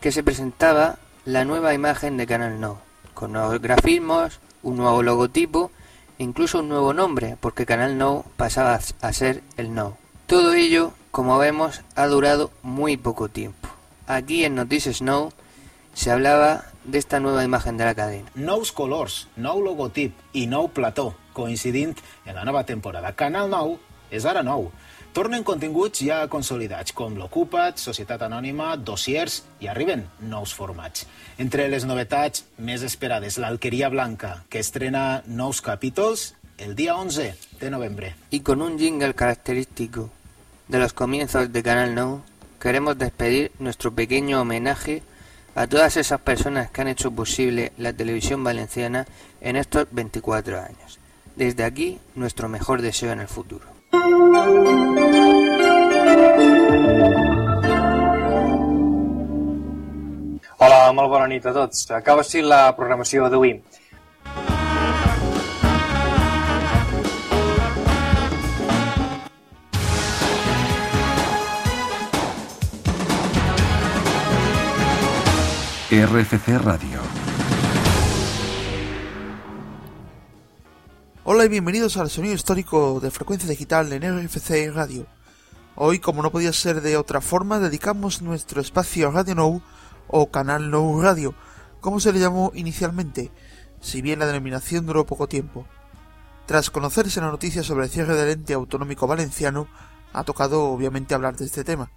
[0.00, 2.80] que se presentaba la nueva imagen de Canal No,
[3.14, 5.70] con nuevos grafismos, un nuevo logotipo,
[6.18, 9.96] incluso un nuevo nombre, porque Canal No pasaba a ser el No.
[10.26, 13.68] Todo ello, como vemos, ha durado muy poco tiempo.
[14.06, 15.32] Aquí en Noticias No
[15.94, 18.28] se hablaba de esta nueva imagen de la cadena.
[18.34, 23.12] Nous colors, nou logotip i nou plató, coincidint en la nova temporada.
[23.18, 23.76] Canal 9
[24.14, 24.70] és ara nou.
[25.14, 31.04] Tornen continguts ja consolidats, com l'Ocupa't, Societat Anònima, Dossiers, i arriben nous formats.
[31.38, 37.70] Entre les novetats més esperades, l'Alqueria Blanca, que estrena nous capítols el dia 11 de
[37.70, 38.14] novembre.
[38.30, 40.10] Y con un jingle característico
[40.66, 42.24] de los comienzos de Canal No,
[42.60, 45.02] queremos despedir nuestro pequeño homenaje
[45.54, 49.06] a todas esas personas que han hecho posible la televisión valenciana
[49.40, 50.98] en estos 24 años.
[51.36, 53.66] Desde aquí, nuestro mejor deseo en el futuro.
[60.58, 61.90] Hola, molt bona nit a tots.
[61.90, 63.58] Acaba així la programació d'avui.
[75.94, 77.13] RFC Radio.
[81.34, 85.08] Hola y bienvenidos al sonido histórico de frecuencia digital en RFC Radio.
[85.74, 89.60] Hoy, como no podía ser de otra forma, dedicamos nuestro espacio a Radio Now
[90.06, 91.34] o Canal Now Radio,
[91.80, 93.32] como se le llamó inicialmente,
[93.80, 95.66] si bien la denominación duró poco tiempo.
[96.46, 99.66] Tras conocerse la noticia sobre el cierre del ente autonómico valenciano,
[100.12, 101.90] ha tocado obviamente hablar de este tema.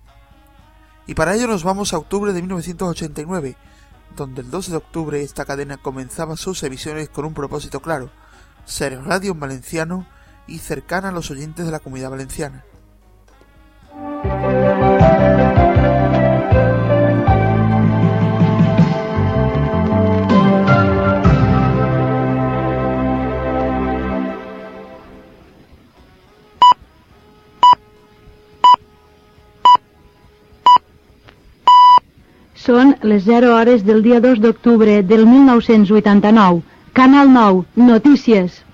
[1.05, 3.55] Y para ello nos vamos a octubre de 1989,
[4.15, 8.09] donde el 2 de octubre esta cadena comenzaba sus emisiones con un propósito claro,
[8.67, 10.05] ser radio en valenciano
[10.45, 12.63] y cercana a los oyentes de la comunidad valenciana.
[32.67, 36.76] Són les 0 hores del dia 2 d'octubre del 1989.
[36.97, 38.65] Canal 9, notícies.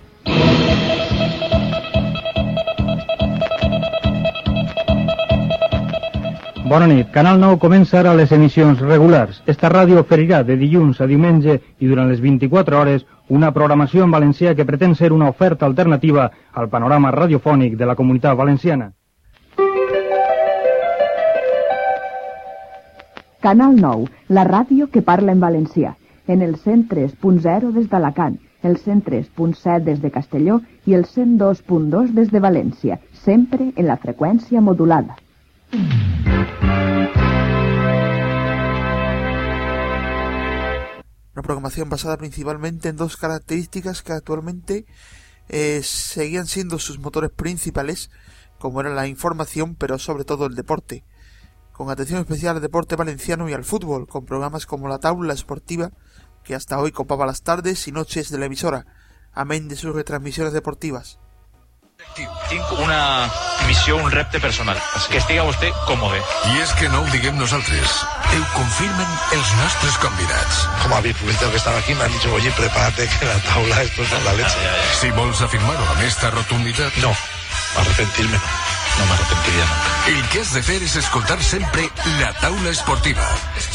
[6.63, 7.09] Bona nit.
[7.11, 9.41] Canal 9 comença ara les emissions regulars.
[9.45, 14.15] Esta ràdio oferirà de dilluns a diumenge i durant les 24 hores una programació en
[14.15, 18.93] valencià que pretén ser una oferta alternativa al panorama radiofònic de la comunitat valenciana.
[23.41, 25.97] Canal 9, la ràdio que parla en valencià,
[26.27, 32.39] en el 103.0 des d'Alacant, el 103.7 des de Castelló i el 102.2 des de
[32.39, 35.17] València, sempre en la freqüència modulada.
[41.33, 44.85] Una programación basada principalmente en dos características que actualmente
[45.49, 48.11] eh, seguían siendo sus motores principales,
[48.59, 51.03] como era la información, pero sobre todo el deporte.
[51.73, 55.91] Con atención especial al deporte valenciano y al fútbol, con programas como La Taula Esportiva,
[56.43, 58.85] que hasta hoy copaba las tardes y noches de la emisora,
[59.33, 61.19] amén de sus retransmisiones deportivas.
[62.83, 63.31] Una
[63.67, 64.77] missió, un repte personal.
[65.09, 66.19] Que estiga vostè còmode.
[66.51, 68.01] I és que no ho diguem nosaltres.
[68.33, 70.65] Ho confirmen els nostres convidats.
[70.81, 74.03] Como habéis publicado que estaba aquí, me han dicho, oye, prepárate que la tabla esto
[74.03, 74.67] es la leche.
[74.99, 77.01] Si vols afirmar-ho amb esta rotunditat...
[77.01, 77.15] No,
[77.77, 78.62] arrepentir-me no.
[78.99, 79.89] No m'arrepentiria nunca.
[80.13, 81.87] El que has de fer és escoltar sempre
[82.19, 83.25] La Taula Esportiva.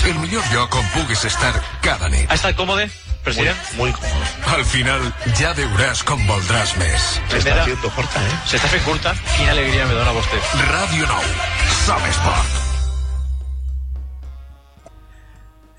[0.07, 1.53] El millor lloc on puguis estar
[1.83, 2.29] cada nit.
[2.31, 2.87] Ha estat còmode,
[3.25, 3.57] president?
[3.77, 4.55] Muy, muy cómodo.
[4.55, 5.09] Al final
[5.41, 7.09] ja veuràs com voldràs més.
[7.33, 8.39] Se está haciendo corta, ¿eh?
[8.47, 9.15] Se està fent curta?
[9.37, 10.41] Quina alegria me dona vostè.
[10.71, 11.29] Ràdio Nou.
[11.85, 12.65] Som esport.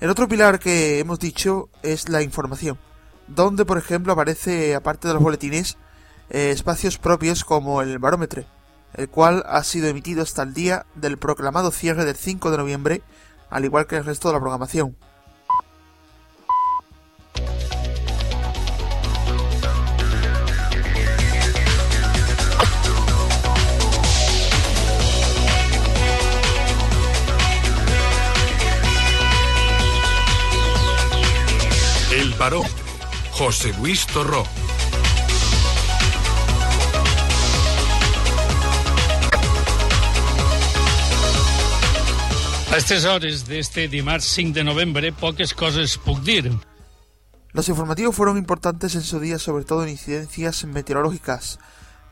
[0.00, 2.78] El otro pilar que hemos dicho es la información,
[3.28, 5.76] donde por ejemplo aparece, aparte de los boletines,
[6.30, 8.44] eh, espacios propios como el barómetro,
[8.94, 13.02] el cual ha sido emitido hasta el día del proclamado cierre del 5 de noviembre,
[13.50, 14.96] al igual que el resto de la programación.
[32.12, 32.34] El.
[33.32, 34.59] José Luis Torró.
[42.70, 46.52] A aquestes hores d'este dimarts 5 de novembre, poques coses puc dir.
[47.50, 51.58] Los informativos fueron importantes en su día, sobre todo en incidencias meteorológicas,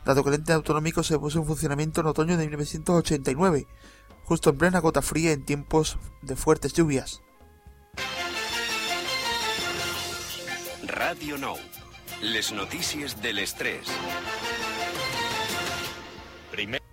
[0.03, 3.67] dado que el ente autonómico se puso en funcionamiento en otoño de 1989,
[4.25, 7.21] justo en plena gota fría en tiempos de fuertes lluvias.
[10.83, 11.55] Ràdio Nou.
[12.19, 13.79] Les notícies de les 3.
[16.51, 16.88] Primer...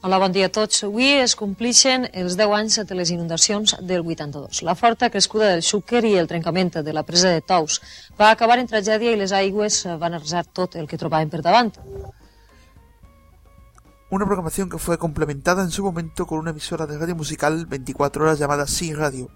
[0.00, 0.84] Hola, bon dia a tots.
[0.86, 4.60] Avui es complixen els 10 anys de les inundacions del 82.
[4.62, 7.80] La forta crescuda del Xúquer i el trencament de la presa de Tous
[8.14, 11.72] va acabar en tragèdia i les aigües van arrasar tot el que trobaven per davant.
[14.10, 18.22] Una programación que fue complementada en su momento con una emisora de radio musical 24
[18.22, 19.28] horas llamada Sí Radio,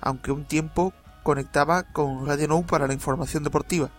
[0.00, 0.92] aunque un tiempo
[1.22, 3.92] conectaba con Radio Nou para la información deportiva.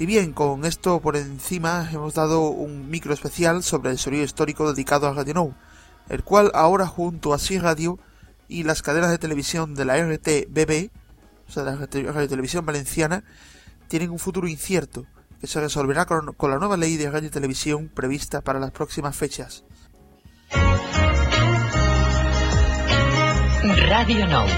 [0.00, 4.72] Y bien, con esto por encima hemos dado un micro especial sobre el sonido histórico
[4.72, 5.54] dedicado a Radio Nou,
[6.08, 7.98] el cual ahora junto a Sí Radio
[8.48, 10.88] y las cadenas de televisión de la RTBB,
[11.46, 13.24] o sea, de la Radio Televisión Valenciana,
[13.88, 15.04] tienen un futuro incierto,
[15.38, 19.14] que se resolverá con, la nueva ley de radio y televisión prevista para las próximas
[19.14, 19.64] fechas.
[23.62, 24.48] Ràdio Nou.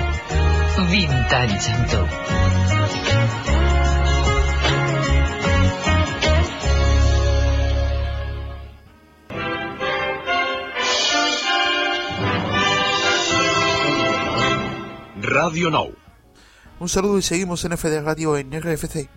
[0.89, 2.32] 20
[15.23, 15.95] Radio Nou.
[16.81, 19.09] Un saludo y seguimos en FD Radio en RFC.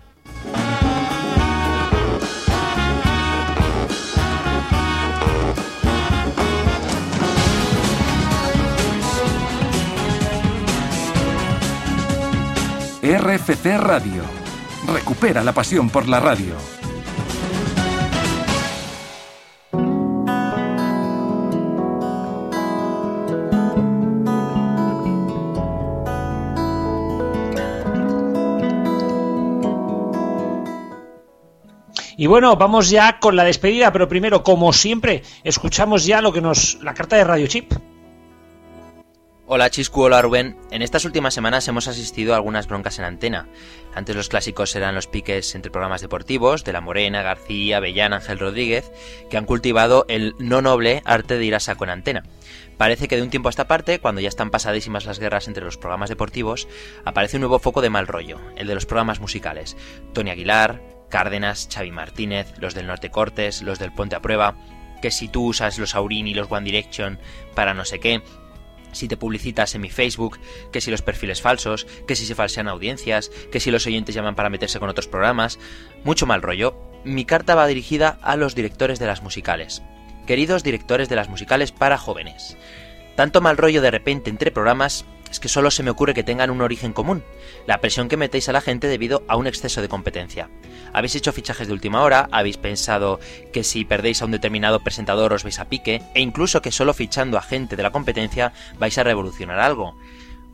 [13.02, 14.24] RFC Radio.
[14.94, 16.54] Recupera la pasión por la radio.
[32.26, 36.42] Y bueno, vamos ya con la despedida, pero primero, como siempre, escuchamos ya lo que
[36.42, 37.72] nos la carta de Radio Chip.
[39.46, 40.58] Hola Chiscu, hola Rubén.
[40.72, 43.48] En estas últimas semanas hemos asistido a algunas broncas en antena.
[43.94, 48.40] Antes los clásicos eran los piques entre programas deportivos de La Morena, García, Bellán, Ángel
[48.40, 48.92] Rodríguez,
[49.30, 52.24] que han cultivado el no noble arte de ir a saco en antena.
[52.80, 55.64] Parece que de un tiempo a esta parte, cuando ya están pasadísimas las guerras entre
[55.64, 56.68] los programas deportivos,
[57.06, 59.78] aparece un nuevo foco de mal rollo, el de los programas musicales.
[60.12, 64.56] Tony Aguilar, Cárdenas, Xavi Martínez, los del Norte Cortes, los del Ponte a Prueba,
[65.02, 67.20] que si tú usas los Aurini y los One Direction
[67.54, 68.22] para no sé qué,
[68.96, 70.40] si te publicitas en mi Facebook,
[70.72, 74.36] que si los perfiles falsos, que si se falsean audiencias, que si los oyentes llaman
[74.36, 75.60] para meterse con otros programas,
[76.04, 76.76] mucho mal rollo.
[77.04, 79.84] mi carta va dirigida a los directores de las musicales.
[80.26, 82.58] Queridos directores de las musicales para jóvenes.
[83.16, 85.06] Tanto mal rollo de repente entre programas
[85.36, 87.22] es que solo se me ocurre que tengan un origen común,
[87.68, 90.50] la presión que metéis a la gente debido a un exceso de competencia.
[90.94, 93.20] Habéis hecho fichajes de última hora, habéis pensado
[93.52, 96.94] que si perdéis a un determinado presentador os vais a pique, e incluso que solo
[96.94, 99.98] fichando a gente de la competencia vais a revolucionar algo.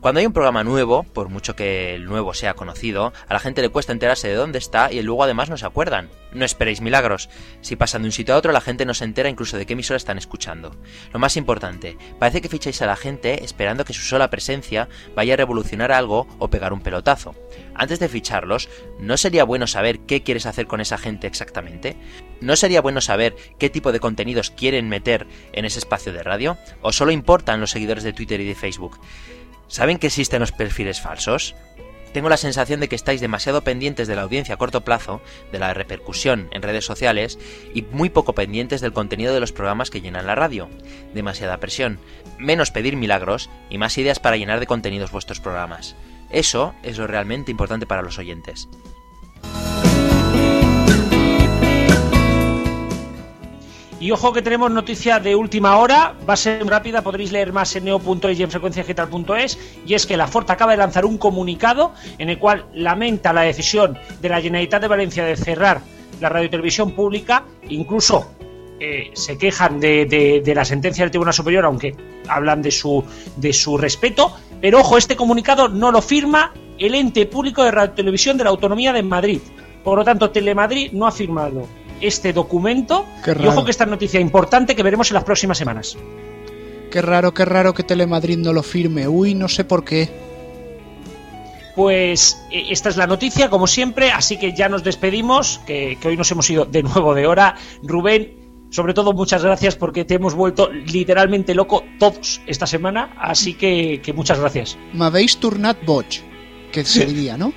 [0.02, 3.62] Cuando hay un programa nuevo, por mucho que el nuevo sea conocido, a la gente
[3.62, 6.10] le cuesta enterarse de dónde está y luego además no se acuerdan.
[6.32, 7.30] No esperéis milagros.
[7.60, 9.74] Si pasan de un sitio a otro, la gente no se entera incluso de qué
[9.74, 10.74] emisora están escuchando.
[11.12, 15.34] Lo más importante, parece que ficháis a la gente esperando que su sola presencia vaya
[15.34, 17.36] a revolucionar algo o pegar un pelotazo.
[17.76, 21.96] Antes de ficharlos, ¿no sería bueno saber qué quieres hacer con esa gente exactamente?
[22.40, 26.58] ¿No sería bueno saber qué tipo de contenidos quieren meter en ese espacio de radio?
[26.80, 28.98] ¿O solo importan los seguidores de Twitter y de Facebook?
[29.72, 31.54] ¿Saben que existen los perfiles falsos?
[32.12, 35.58] Tengo la sensación de que estáis demasiado pendientes de la audiencia a corto plazo, de
[35.58, 37.38] la repercusión en redes sociales
[37.72, 40.68] y muy poco pendientes del contenido de los programas que llenan la radio.
[41.14, 42.00] Demasiada presión,
[42.36, 45.96] menos pedir milagros y más ideas para llenar de contenidos vuestros programas.
[46.30, 48.68] Eso es lo realmente importante para los oyentes.
[54.02, 57.76] Y ojo que tenemos noticia de última hora, va a ser rápida, podréis leer más
[57.76, 61.92] en neo.es y en frecuenciagital.es, y es que la Ford acaba de lanzar un comunicado
[62.18, 65.82] en el cual lamenta la decisión de la Generalitat de Valencia de cerrar
[66.20, 68.26] la radiotelevisión pública, incluso
[68.80, 71.94] eh, se quejan de, de, de, la sentencia del Tribunal Superior, aunque
[72.26, 73.04] hablan de su,
[73.36, 78.36] de su respeto, pero ojo, este comunicado no lo firma el ente público de radiotelevisión
[78.36, 79.40] de la Autonomía de Madrid.
[79.84, 81.68] Por lo tanto, Telemadrid no ha firmado
[82.02, 83.06] este documento.
[83.26, 85.96] Y ojo que esta noticia importante que veremos en las próximas semanas.
[86.90, 89.08] Qué raro, qué raro que Telemadrid no lo firme.
[89.08, 90.10] Uy, no sé por qué.
[91.74, 96.18] Pues esta es la noticia, como siempre, así que ya nos despedimos, que, que hoy
[96.18, 97.56] nos hemos ido de nuevo de hora.
[97.82, 98.42] Rubén,
[98.72, 104.02] sobre todo muchas gracias porque te hemos vuelto literalmente loco todos esta semana, así que,
[104.02, 104.76] que muchas gracias.
[104.92, 106.22] M'habéis tornat boig,
[106.72, 107.52] que se diría, ¿no?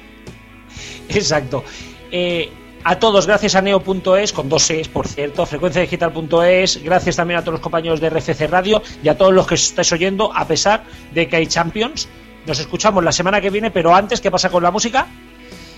[1.10, 1.64] Exacto.
[2.12, 2.50] Eh,
[2.88, 7.54] a todos, gracias a neo.es, con dos es, por cierto, frecuenciadigital.es, gracias también a todos
[7.54, 11.28] los compañeros de RFC Radio y a todos los que estáis oyendo, a pesar de
[11.28, 12.08] que hay Champions.
[12.46, 15.08] Nos escuchamos la semana que viene, pero antes, ¿qué pasa con la música?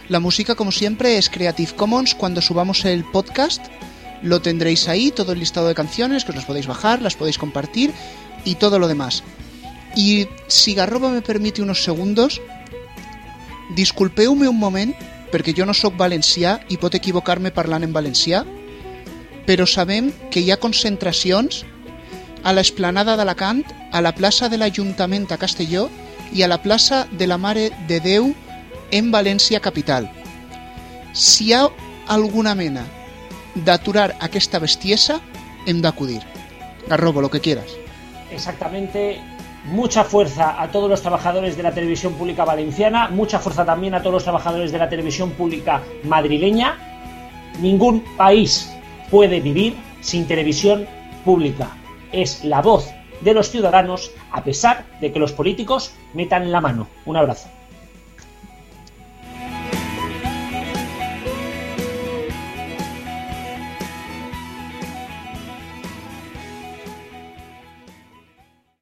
[0.10, 2.14] La música, como siempre, es Creative Commons.
[2.14, 3.66] Cuando subamos el podcast,
[4.22, 7.38] lo tendréis ahí, todo el listado de canciones, que os las podéis bajar, las podéis
[7.38, 7.94] compartir
[8.44, 9.24] y todo lo demás.
[9.96, 12.42] Y si Garroba me permite unos segundos,
[13.76, 14.94] disculpeu-me un moment
[15.32, 18.44] perquè jo no sóc valencià i pot equivocar-me parlant en valencià,
[19.48, 21.64] però sabem que hi ha concentracions
[22.44, 25.88] a l'esplanada d'Alacant, a la plaça de l'Ajuntament a Castelló
[26.34, 28.34] i a la plaça de la Mare de Déu
[28.92, 30.10] en València capital.
[31.14, 31.66] Si hi ha
[32.08, 32.86] alguna mena
[33.56, 35.20] d'aturar aquesta bestiesa,
[35.66, 36.22] hem d'acudir.
[36.88, 37.72] Garrobo, lo que quieras.
[38.32, 39.20] Exactamente,
[39.68, 44.02] mucha fuerza a todos los trabajadores de la televisión pública valenciana, mucha fuerza también a
[44.02, 46.78] todos los trabajadores de la televisión pública madrileña.
[47.60, 48.74] Ningún país
[49.10, 50.88] puede vivir sin televisión
[51.26, 51.70] pública.
[52.12, 52.92] Es la voz
[53.22, 56.88] de los ciudadanos a pesar de que los políticos metan la mano.
[57.06, 57.50] Un abrazo.